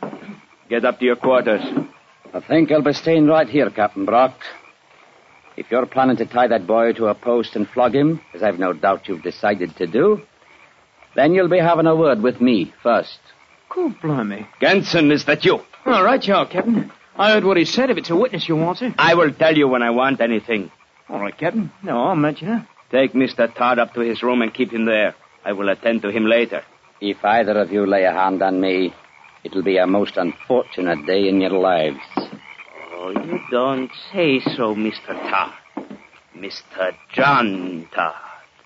[0.69, 1.63] Get up to your quarters.
[2.33, 4.35] I think I'll be staying right here, Captain Brock.
[5.57, 8.59] If you're planning to tie that boy to a post and flog him, as I've
[8.59, 10.23] no doubt you've decided to do,
[11.17, 13.19] then you'll be having a word with me first.
[13.69, 14.47] Cool, blimey.
[14.61, 15.61] Ganson, is that you?
[15.87, 16.91] All right, you are, Captain.
[17.17, 17.91] I heard what he said.
[17.91, 18.95] If it's a witness you want, sir.
[18.97, 20.71] I will tell you when I want anything.
[21.09, 21.71] All right, Captain.
[21.83, 22.67] No, I'll mention it.
[22.91, 23.55] Take Mr.
[23.55, 25.15] Todd up to his room and keep him there.
[25.45, 26.63] I will attend to him later.
[27.01, 28.93] If either of you lay a hand on me,
[29.45, 32.01] it'll be a most unfortunate day in your lives.
[32.93, 35.09] Oh, you don't say so, Mr.
[35.31, 35.55] Todd.
[36.37, 36.93] Mr.
[37.13, 38.15] John Todd.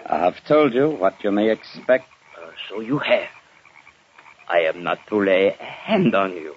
[0.06, 2.06] I have told you what you may expect.
[2.36, 3.28] Uh, so you have.
[4.48, 6.54] I am not to lay a hand on you.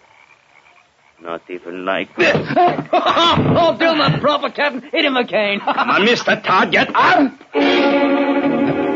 [1.22, 2.36] Not even like this.
[2.36, 4.82] oh, do him proper, Captain.
[4.92, 5.60] Hit him again.
[5.66, 6.42] Come on, Mr.
[6.44, 7.32] Todd, get up!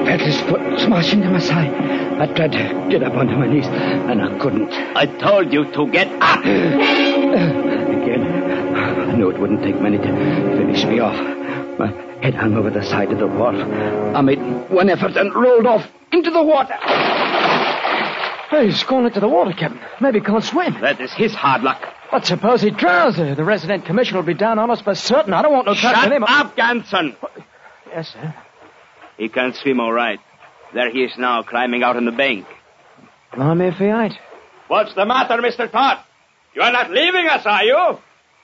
[0.06, 1.74] felt his foot smash into my side.
[2.22, 4.72] I tried to get up onto my knees, and I couldn't.
[4.72, 6.40] I told you to get up.
[6.46, 8.24] Again,
[8.76, 10.04] I knew it wouldn't take many to
[10.58, 11.18] finish me off.
[11.80, 13.56] My head hung over the side of the wharf.
[13.56, 16.76] I made one effort and rolled off into the water.
[18.50, 19.80] Hey, he's gone into the water, Captain.
[20.02, 20.80] Maybe he can't swim.
[20.82, 21.82] That is his hard luck.
[22.12, 23.16] But suppose he drowns.
[23.18, 25.34] The resident commissioner will be down on us for certain.
[25.34, 26.24] I don't want no Shut trouble with him.
[26.24, 27.16] up, Ganson.
[27.88, 28.36] Yes, sir.
[29.18, 30.20] He can't swim all right.
[30.74, 32.46] There he is now, climbing out on the bank.
[33.34, 34.18] Blimey if he ain't.
[34.68, 35.72] What's the matter, Mr.
[35.72, 36.00] Todd?
[36.54, 37.98] You are not leaving us, are you?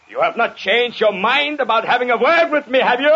[0.09, 3.11] You have not changed your mind about having a word with me, have you?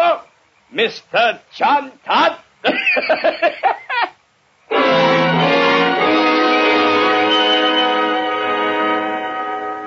[0.73, 1.39] Mr.
[1.55, 2.37] John Todd?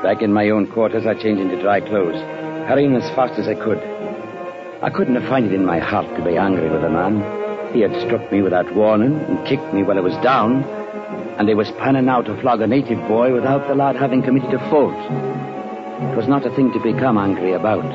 [0.05, 2.21] Back in my own quarters, I changed into dry clothes,
[2.69, 3.79] hurrying as fast as I could.
[4.83, 7.73] I couldn't have find it in my heart to be angry with the man.
[7.73, 10.63] He had struck me without warning and kicked me while I was down,
[11.39, 14.53] and he was planning now to flog a native boy without the lad having committed
[14.53, 14.93] a fault.
[14.93, 17.89] It was not a thing to become angry about.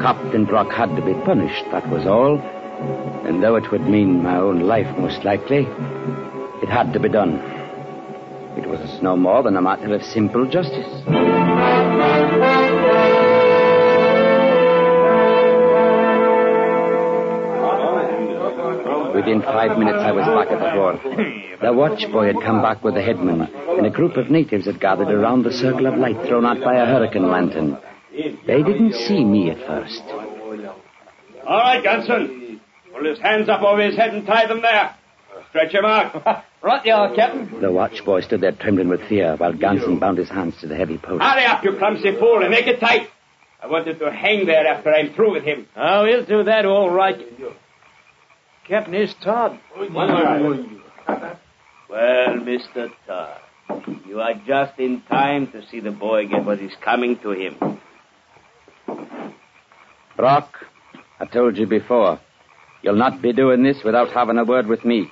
[0.00, 2.40] Captain Brock had to be punished, that was all.
[3.24, 5.68] And though it would mean my own life most likely,
[6.60, 7.59] it had to be done.
[8.56, 10.86] It was no more than a matter of simple justice.
[19.14, 20.92] Within five minutes, I was back at the door.
[21.60, 25.10] The watchboy had come back with the headman, and a group of natives had gathered
[25.10, 27.78] around the circle of light thrown out by a hurricane lantern.
[28.12, 30.02] They didn't see me at first.
[31.46, 32.60] All right, Ganson.
[32.92, 34.96] Pull his hands up over his head and tie them there.
[35.50, 36.44] Stretch him out.
[36.62, 37.60] right you are, Captain.
[37.60, 40.96] The watchboy stood there trembling with fear while Ganson bound his hands to the heavy
[40.96, 41.22] post.
[41.22, 43.08] Hurry up, you clumsy fool, and make it tight.
[43.62, 45.66] I wanted to hang there after I'm through with him.
[45.76, 47.18] Oh, he'll do that all right.
[48.66, 49.58] Captain, here's Todd.
[49.74, 51.36] One more.
[51.88, 52.90] Well, Mr.
[53.06, 53.40] Todd,
[54.06, 57.80] you are just in time to see the boy get what is coming to him.
[60.16, 60.54] Brock,
[61.18, 62.20] I told you before,
[62.82, 65.10] you'll not be doing this without having a word with me.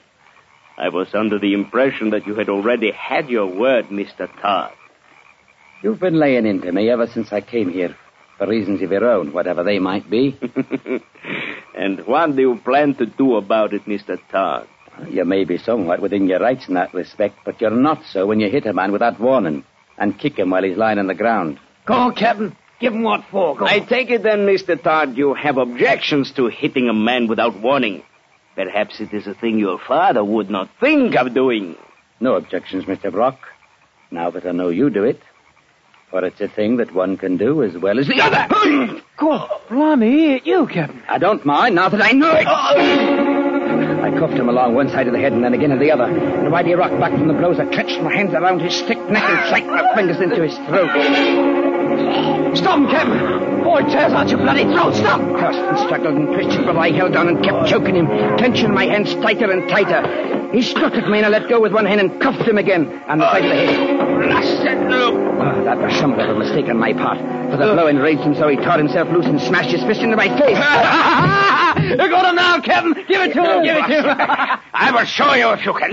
[0.78, 4.28] I was under the impression that you had already had your word, Mr.
[4.40, 4.72] Todd.
[5.82, 7.96] You've been laying into me ever since I came here,
[8.36, 10.38] for reasons of your own, whatever they might be.
[11.76, 14.20] and what do you plan to do about it, Mr.
[14.30, 14.68] Todd?
[15.08, 18.38] You may be somewhat within your rights in that respect, but you're not so when
[18.38, 19.64] you hit a man without warning
[19.96, 21.58] and kick him while he's lying on the ground.
[21.86, 22.56] Go on, Captain.
[22.78, 23.56] Give him what for.
[23.56, 23.86] Go I on.
[23.88, 24.80] take it then, Mr.
[24.80, 28.04] Todd, you have objections to hitting a man without warning.
[28.58, 31.76] Perhaps it is a thing your father would not think of doing.
[32.18, 33.12] No objections, Mr.
[33.12, 33.38] Brock.
[34.10, 35.20] Now that I know you do it.
[36.10, 39.00] For it's a thing that one can do as well as the other.
[39.16, 39.48] Go on.
[39.68, 41.00] Blimey, he hit you, Captain.
[41.08, 42.48] I don't mind now that I know it.
[42.48, 46.06] I cuffed him along one side of the head and then again on the other.
[46.06, 48.98] And while he rocked back from the blows, I clenched my hands around his thick
[49.08, 50.90] neck and sank my fingers into his throat.
[52.56, 53.47] Stop him, Captain.
[53.62, 54.94] Boy, tears out your bloody throat.
[54.94, 55.20] Stop.
[55.38, 58.06] Cursed and struggled and twisted, but I held on and kept choking him,
[58.38, 60.48] clenching my hands tighter and tighter.
[60.52, 62.86] He struck at me and I let go with one hand and cuffed him again
[63.06, 63.98] on the side of the head.
[64.22, 65.14] Blasted look.
[65.14, 67.18] Oh, that was of a mistake on my part,
[67.50, 70.16] for the blow enraged him so he tore himself loose and smashed his fist into
[70.16, 70.56] my face.
[71.78, 72.94] You got him now, Captain.
[73.06, 73.62] Give it to him.
[73.62, 74.16] Give it to him.
[74.74, 75.90] I will show you if you can.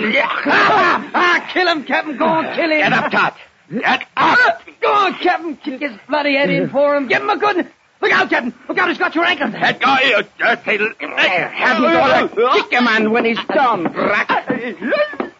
[0.47, 2.17] ah, ah, kill him, Captain.
[2.17, 2.79] Go on, kill him.
[2.79, 3.33] Get up, Todd.
[3.71, 4.61] Get up.
[4.81, 5.57] Go on, Captain.
[5.57, 7.07] Kick his bloody head in for him.
[7.07, 7.71] Give him a good.
[8.01, 8.53] Look out, Captain.
[8.67, 9.49] Look out, he's got your ankle.
[9.49, 10.93] Let go, uh, you dirty little...
[10.99, 14.29] Haven't got to kick a man when he's down, Brack.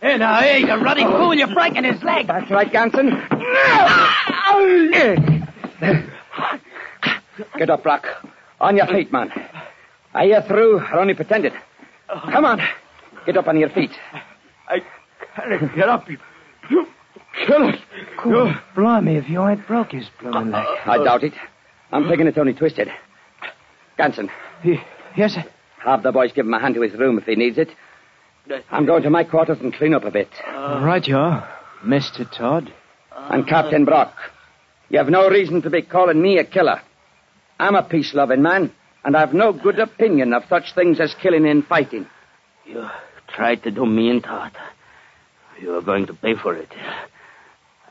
[0.01, 1.33] Hey, now, hey, you ruddy fool.
[1.33, 2.27] You're breaking his leg.
[2.27, 3.21] That's right, Ganson.
[7.57, 8.07] Get up, Brock.
[8.61, 9.31] On your feet, man.
[10.13, 11.53] Are you through or only pretended?
[12.07, 12.61] Come on.
[13.25, 13.91] Get up on your feet.
[14.67, 14.81] I
[15.35, 16.09] can't get up.
[16.09, 16.17] You,
[16.69, 16.87] you
[17.45, 17.73] kill
[18.33, 18.55] us.
[18.75, 18.83] Cool.
[18.83, 20.67] Blimey, if you ain't broke his blooming uh, leg.
[20.85, 21.33] Uh, I doubt it.
[21.91, 22.89] I'm thinking it's only twisted.
[23.97, 24.29] Ganson.
[25.15, 25.45] Yes, sir.
[25.79, 27.69] Have the boys give him a hand to his room if he needs it.
[28.71, 30.29] I'm going to my quarters and clean up a bit.
[30.53, 31.47] right, you are,
[31.83, 32.29] Mr.
[32.29, 32.71] Todd.
[33.15, 34.13] And Captain Brock,
[34.89, 36.81] you have no reason to be calling me a killer.
[37.59, 38.71] I'm a peace-loving man,
[39.03, 42.07] and I've no good opinion of such things as killing and fighting.
[42.65, 42.87] You
[43.27, 44.51] tried to do me in, Todd.
[45.59, 46.69] You are going to pay for it.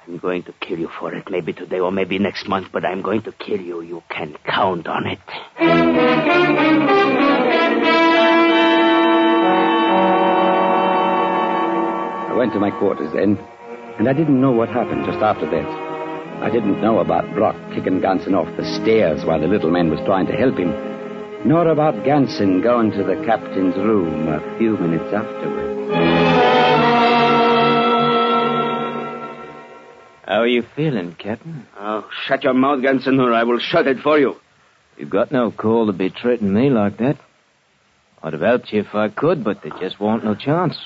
[0.06, 3.00] I'm going to kill you for it, maybe today or maybe next month, but I'm
[3.00, 3.80] going to kill you.
[3.80, 5.18] You can count on it.
[12.28, 13.38] I went to my quarters then,
[13.98, 15.84] and I didn't know what happened just after that.
[16.42, 20.00] I didn't know about Brock kicking Ganson off the stairs while the little man was
[20.04, 20.68] trying to help him,
[21.48, 26.23] nor about Ganson going to the captain's room a few minutes afterwards.
[30.26, 31.66] How are you feeling, Captain?
[31.78, 34.40] Oh, shut your mouth, Ganson, or I will shut it for you.
[34.96, 37.18] You've got no call to be treating me like that.
[38.22, 40.78] I'd have helped you if I could, but there just won't no chance.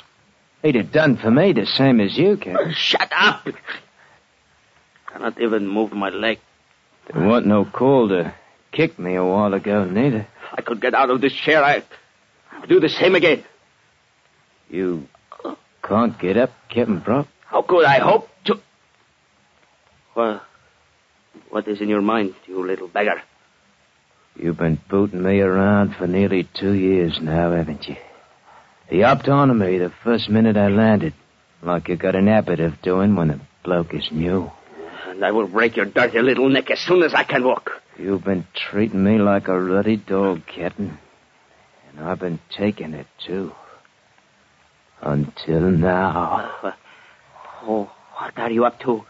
[0.63, 2.57] He'd have done for me the same as you, Captain.
[2.69, 3.47] Oh, shut up!
[5.13, 6.41] Cannot even move my leg.
[7.13, 8.35] There wasn't no call to
[8.73, 10.27] kick me a while ago, neither.
[10.53, 11.83] If I could get out of this chair, I
[12.51, 13.45] I'd do the same again.
[14.69, 15.07] You
[15.83, 17.29] can't get up, Captain Brock.
[17.47, 18.29] How could I hope
[21.51, 23.23] what is in your mind, you little beggar?
[24.37, 27.97] You've been booting me around for nearly two years now, haven't you?
[28.91, 31.15] You hopped onto me the first minute I landed,
[31.63, 34.51] like you got an habit of doing when a bloke is new.
[35.07, 37.71] And I will break your dirty little neck as soon as I can walk.
[37.99, 40.99] You've been treating me like a ruddy dog, Captain.
[41.91, 43.53] And I've been taking it, too.
[45.01, 46.75] Until now.
[47.61, 49.05] Oh, what are you up to?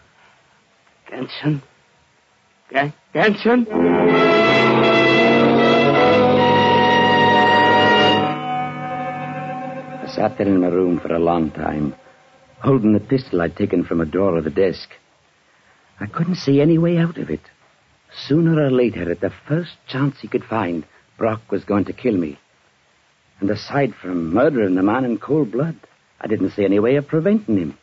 [2.71, 3.67] Gan- Ganson?
[10.01, 11.95] I sat there in my room for a long time,
[12.61, 14.91] holding the pistol I'd taken from a drawer of the desk.
[16.01, 17.41] I couldn't see any way out of it.
[18.27, 20.85] Sooner or later, at the first chance he could find,
[21.17, 22.39] Brock was going to kill me.
[23.41, 25.77] And aside from murdering the man in cold blood,
[26.21, 27.79] I didn't see any way of preventing him.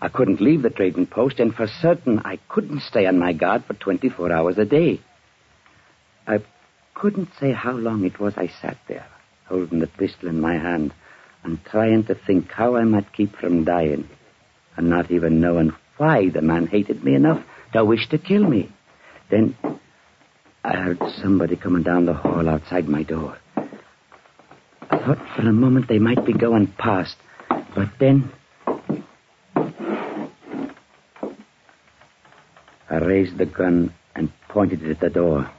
[0.00, 3.64] I couldn't leave the trading post, and for certain I couldn't stay on my guard
[3.64, 5.00] for 24 hours a day.
[6.26, 6.38] I
[6.94, 9.06] couldn't say how long it was I sat there,
[9.46, 10.92] holding the pistol in my hand,
[11.42, 14.08] and trying to think how I might keep from dying,
[14.76, 18.70] and not even knowing why the man hated me enough to wish to kill me.
[19.30, 19.56] Then
[20.64, 23.36] I heard somebody coming down the hall outside my door.
[24.90, 27.16] I thought for a moment they might be going past,
[27.74, 28.30] but then
[33.08, 35.50] raised the gun and pointed it at the door.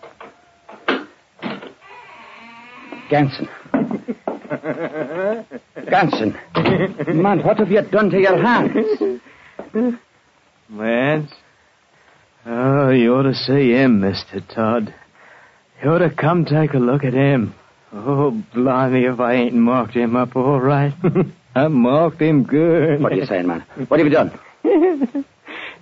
[3.10, 3.50] Ganson.
[5.94, 7.16] Ganson.
[7.16, 9.20] Man, what have you done to your hands?
[10.70, 11.32] Lance?
[12.46, 14.48] Oh, you ought to see him, Mr.
[14.48, 14.94] Todd.
[15.84, 17.56] You ought to come take a look at him.
[17.92, 20.94] Oh, blimey, if I ain't marked him up all right.
[21.56, 23.02] I marked him good.
[23.02, 23.62] What are you saying, man?
[23.88, 24.40] What have you done?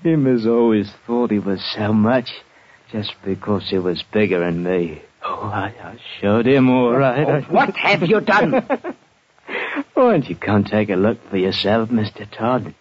[0.04, 2.32] him has always thought he was so much,
[2.92, 5.02] just because he was bigger than me.
[5.24, 7.28] Oh, I, I showed him all right.
[7.28, 8.52] Oh, what have you done?
[9.94, 12.30] Why don't you come take a look for yourself, Mr.
[12.30, 12.74] Todd?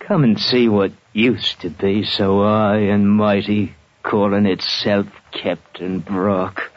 [0.00, 6.70] Come and see what used to be so high and mighty, calling itself Captain Brock.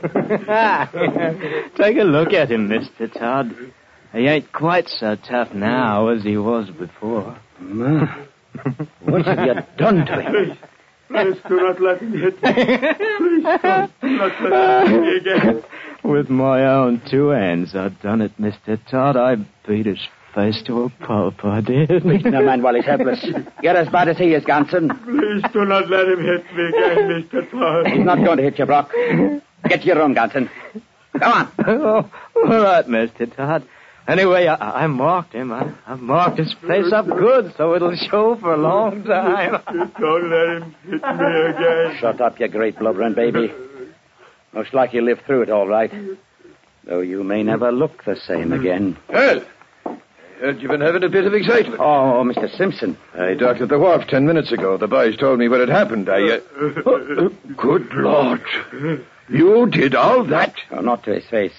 [1.76, 3.12] Take a look at him, Mr.
[3.12, 3.54] Todd.
[4.12, 7.38] He ain't quite so tough now as he was before.
[7.60, 8.06] Ma,
[9.00, 10.58] what have you done to him?
[11.08, 12.52] Please do not let him hit me.
[12.52, 15.62] Please don't, do not let him hit me again.
[16.02, 18.78] With my own two hands, I've done it, Mr.
[18.90, 19.16] Todd.
[19.16, 19.36] I
[19.66, 19.98] beat his
[20.34, 21.88] face to a pulp, I did.
[22.04, 23.24] Beating a man while he's helpless.
[23.62, 24.88] You're as bad as he is, Ganson.
[25.04, 27.50] Please do not let him hit me again, Mr.
[27.50, 27.86] Todd.
[27.88, 28.92] He's not going to hit you, Brock.
[29.68, 30.48] Get to your room, Ganson.
[31.18, 31.52] Come on.
[32.36, 33.34] Oh, all right, Mr.
[33.34, 33.66] Todd.
[34.08, 35.52] Anyway, I, I marked him.
[35.52, 39.62] I, I marked his face up good, so it'll show for a long time.
[39.98, 41.96] Don't let him hit me again.
[42.00, 43.52] Shut up, you great blubbering baby.
[44.52, 45.92] Most like you lived through it all right.
[46.84, 48.96] Though you may never look the same again.
[49.08, 49.44] Well,
[50.40, 51.80] Heard you've been having a bit of excitement.
[51.80, 52.50] Oh, Mr.
[52.56, 52.96] Simpson.
[53.14, 54.78] I docked at the wharf ten minutes ago.
[54.78, 56.08] The boys told me what had happened.
[56.08, 56.38] I.
[56.38, 57.28] Uh...
[57.58, 58.40] good Lord.
[59.30, 60.54] You did all that?
[60.70, 61.54] Oh, not to his face.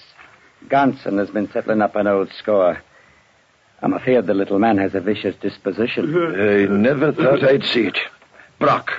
[0.68, 2.82] Ganson has been settling up an old score.
[3.82, 6.16] I'm afraid the little man has a vicious disposition.
[6.16, 7.98] I never thought I'd see it.
[8.60, 8.92] Brock,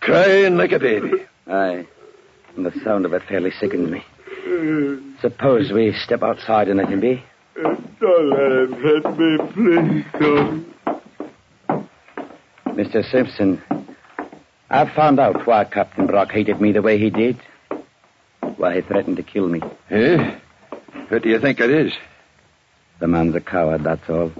[0.00, 1.24] crying like a baby.
[1.46, 1.86] Aye.
[2.56, 4.04] And the sound of it fairly sickened me.
[5.20, 7.22] Suppose we step outside and let him be?
[7.56, 10.04] Don't let him hit me, please.
[10.20, 10.74] Don't.
[12.76, 13.10] Mr.
[13.10, 13.62] Simpson,
[14.70, 17.40] I've found out why Captain Brock hated me the way he did.
[18.58, 19.62] Why he threatened to kill me.
[19.88, 20.38] Eh?
[21.08, 21.92] What do you think it is?
[22.98, 24.32] The man's a coward, that's all.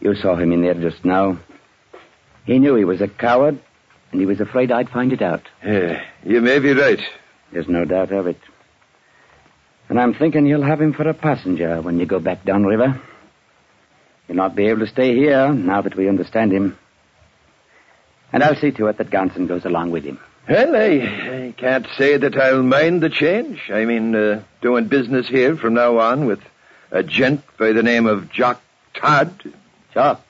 [0.00, 1.38] You saw him in there just now.
[2.44, 3.58] He knew he was a coward,
[4.10, 5.42] and he was afraid I'd find it out.
[5.64, 7.00] Yeah, you may be right.
[7.52, 8.38] There's no doubt of it.
[9.88, 13.00] And I'm thinking you'll have him for a passenger when you go back downriver.
[14.26, 16.78] He'll not be able to stay here now that we understand him.
[18.32, 20.18] And I'll see to it that Ganson goes along with him.
[20.48, 23.70] Well, I, I can't say that I'll mind the change.
[23.70, 26.40] I mean, uh, doing business here from now on with
[26.90, 28.60] a gent by the name of Jock
[28.92, 29.32] Todd.
[29.94, 30.20] Jock?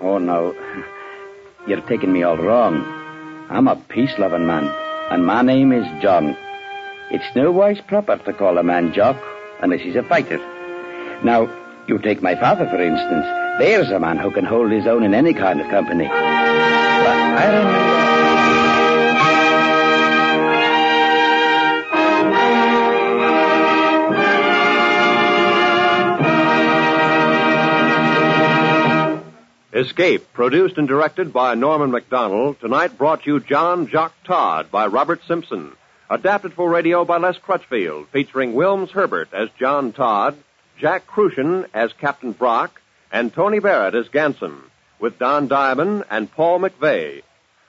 [0.00, 0.54] Oh, no.
[1.66, 2.84] You're taking me all wrong.
[3.50, 4.68] I'm a peace-loving man,
[5.10, 6.36] and my name is John.
[7.10, 9.20] It's no wise proper to call a man Jock
[9.60, 10.38] unless he's a fighter.
[11.24, 11.50] Now,
[11.88, 13.26] you take my father, for instance.
[13.58, 16.06] There's a man who can hold his own in any kind of company.
[16.06, 17.97] But I remember...
[29.78, 35.20] Escape, produced and directed by Norman McDonald, tonight brought you John Jock Todd by Robert
[35.28, 35.70] Simpson.
[36.10, 40.36] Adapted for radio by Les Crutchfield, featuring Wilms Herbert as John Todd,
[40.80, 44.62] Jack Kruschen as Captain Brock, and Tony Barrett as Ganson,
[44.98, 47.22] with Don Diamond and Paul McVeigh.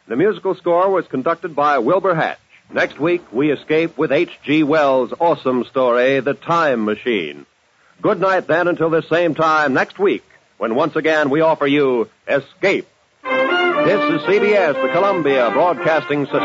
[0.07, 2.39] The musical score was conducted by Wilbur Hatch.
[2.71, 4.63] Next week, we escape with H.G.
[4.63, 7.45] Wells' awesome story, The Time Machine.
[8.01, 10.23] Good night then until the same time next week
[10.59, 12.87] when once again we offer you Escape.
[13.23, 16.43] This is CBS, the Columbia Broadcasting System.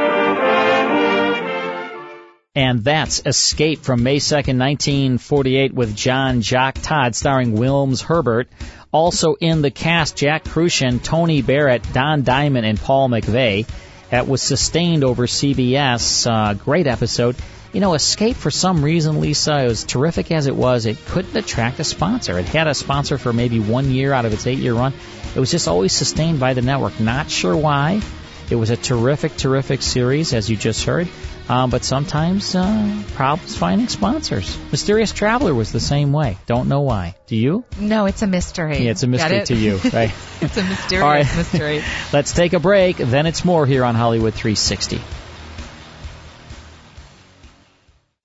[2.54, 8.48] And that's Escape from May 2nd, 1948 with John Jock Todd starring Wilms Herbert.
[8.92, 13.66] Also in the cast, Jack Kruschen, Tony Barrett, Don Diamond, and Paul McVeigh.
[14.10, 16.30] That was sustained over CBS.
[16.30, 17.34] Uh, great episode.
[17.74, 21.80] You know, Escape, for some reason, Lisa, as terrific as it was, it couldn't attract
[21.80, 22.38] a sponsor.
[22.38, 24.92] It had a sponsor for maybe one year out of its eight year run.
[25.34, 27.00] It was just always sustained by the network.
[27.00, 28.00] Not sure why.
[28.48, 31.08] It was a terrific, terrific series, as you just heard.
[31.48, 34.56] Um, but sometimes uh, problems finding sponsors.
[34.70, 36.38] Mysterious Traveler was the same way.
[36.46, 37.16] Don't know why.
[37.26, 37.64] Do you?
[37.80, 38.84] No, it's a mystery.
[38.84, 40.12] Yeah, it's a mystery to you, right?
[40.40, 41.36] it's a mysterious All right.
[41.36, 41.82] mystery.
[42.12, 42.98] Let's take a break.
[42.98, 45.00] Then it's more here on Hollywood 360.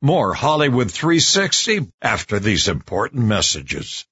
[0.02, 4.06] More Hollywood 360 after these important messages.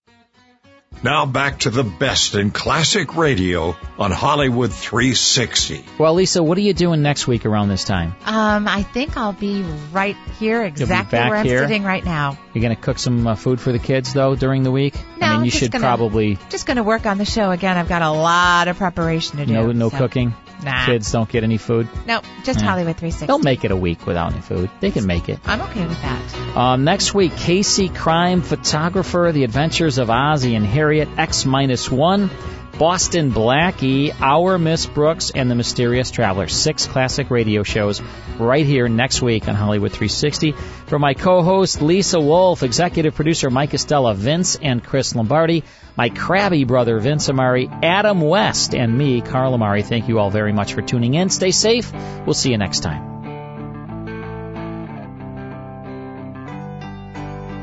[1.01, 5.85] Now back to the best in classic radio on Hollywood 360.
[5.97, 8.15] Well, Lisa, what are you doing next week around this time?
[8.25, 9.61] Um, I think I'll be
[9.93, 11.59] right here, exactly back where I'm here?
[11.59, 12.37] sitting right now.
[12.53, 14.95] You're going to cook some uh, food for the kids, though, during the week?
[15.21, 16.37] No, I mean, you just should gonna- probably.
[16.49, 17.77] Just going to work on the show again.
[17.77, 19.53] I've got a lot of preparation to do.
[19.53, 20.33] No, no so- cooking.
[20.63, 20.85] Nah.
[20.85, 21.87] Kids don't get any food.
[22.05, 22.65] No, just Yeah.
[22.65, 23.27] Hollywood 360.
[23.27, 24.69] They'll make it a week without any food.
[24.79, 25.39] They can make it.
[25.45, 26.57] I'm okay with that.
[26.57, 32.29] Um, next week, Casey Crime Photographer, The Adventures of Ozzie and Harriet, X minus one,
[32.77, 36.47] Boston Blackie, Our Miss Brooks, and The Mysterious Traveler.
[36.47, 38.01] Six classic radio shows
[38.37, 40.51] right here next week on Hollywood 360.
[40.85, 45.63] For my co-host Lisa Wolf, executive producer Mike Estella, Vince and Chris Lombardi,
[45.95, 49.81] my crabby brother Vince Amari, Adam West, and me, Carl Amari.
[49.81, 51.29] Thank you all very much for tuning in.
[51.29, 51.91] Stay safe.
[52.25, 53.16] We'll see you next time.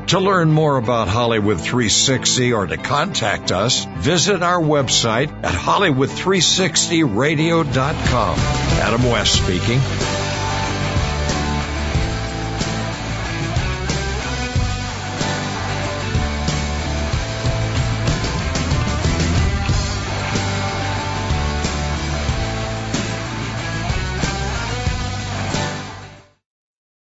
[0.09, 8.35] To learn more about Hollywood 360 or to contact us, visit our website at Hollywood360radio.com.
[8.37, 9.79] Adam West speaking.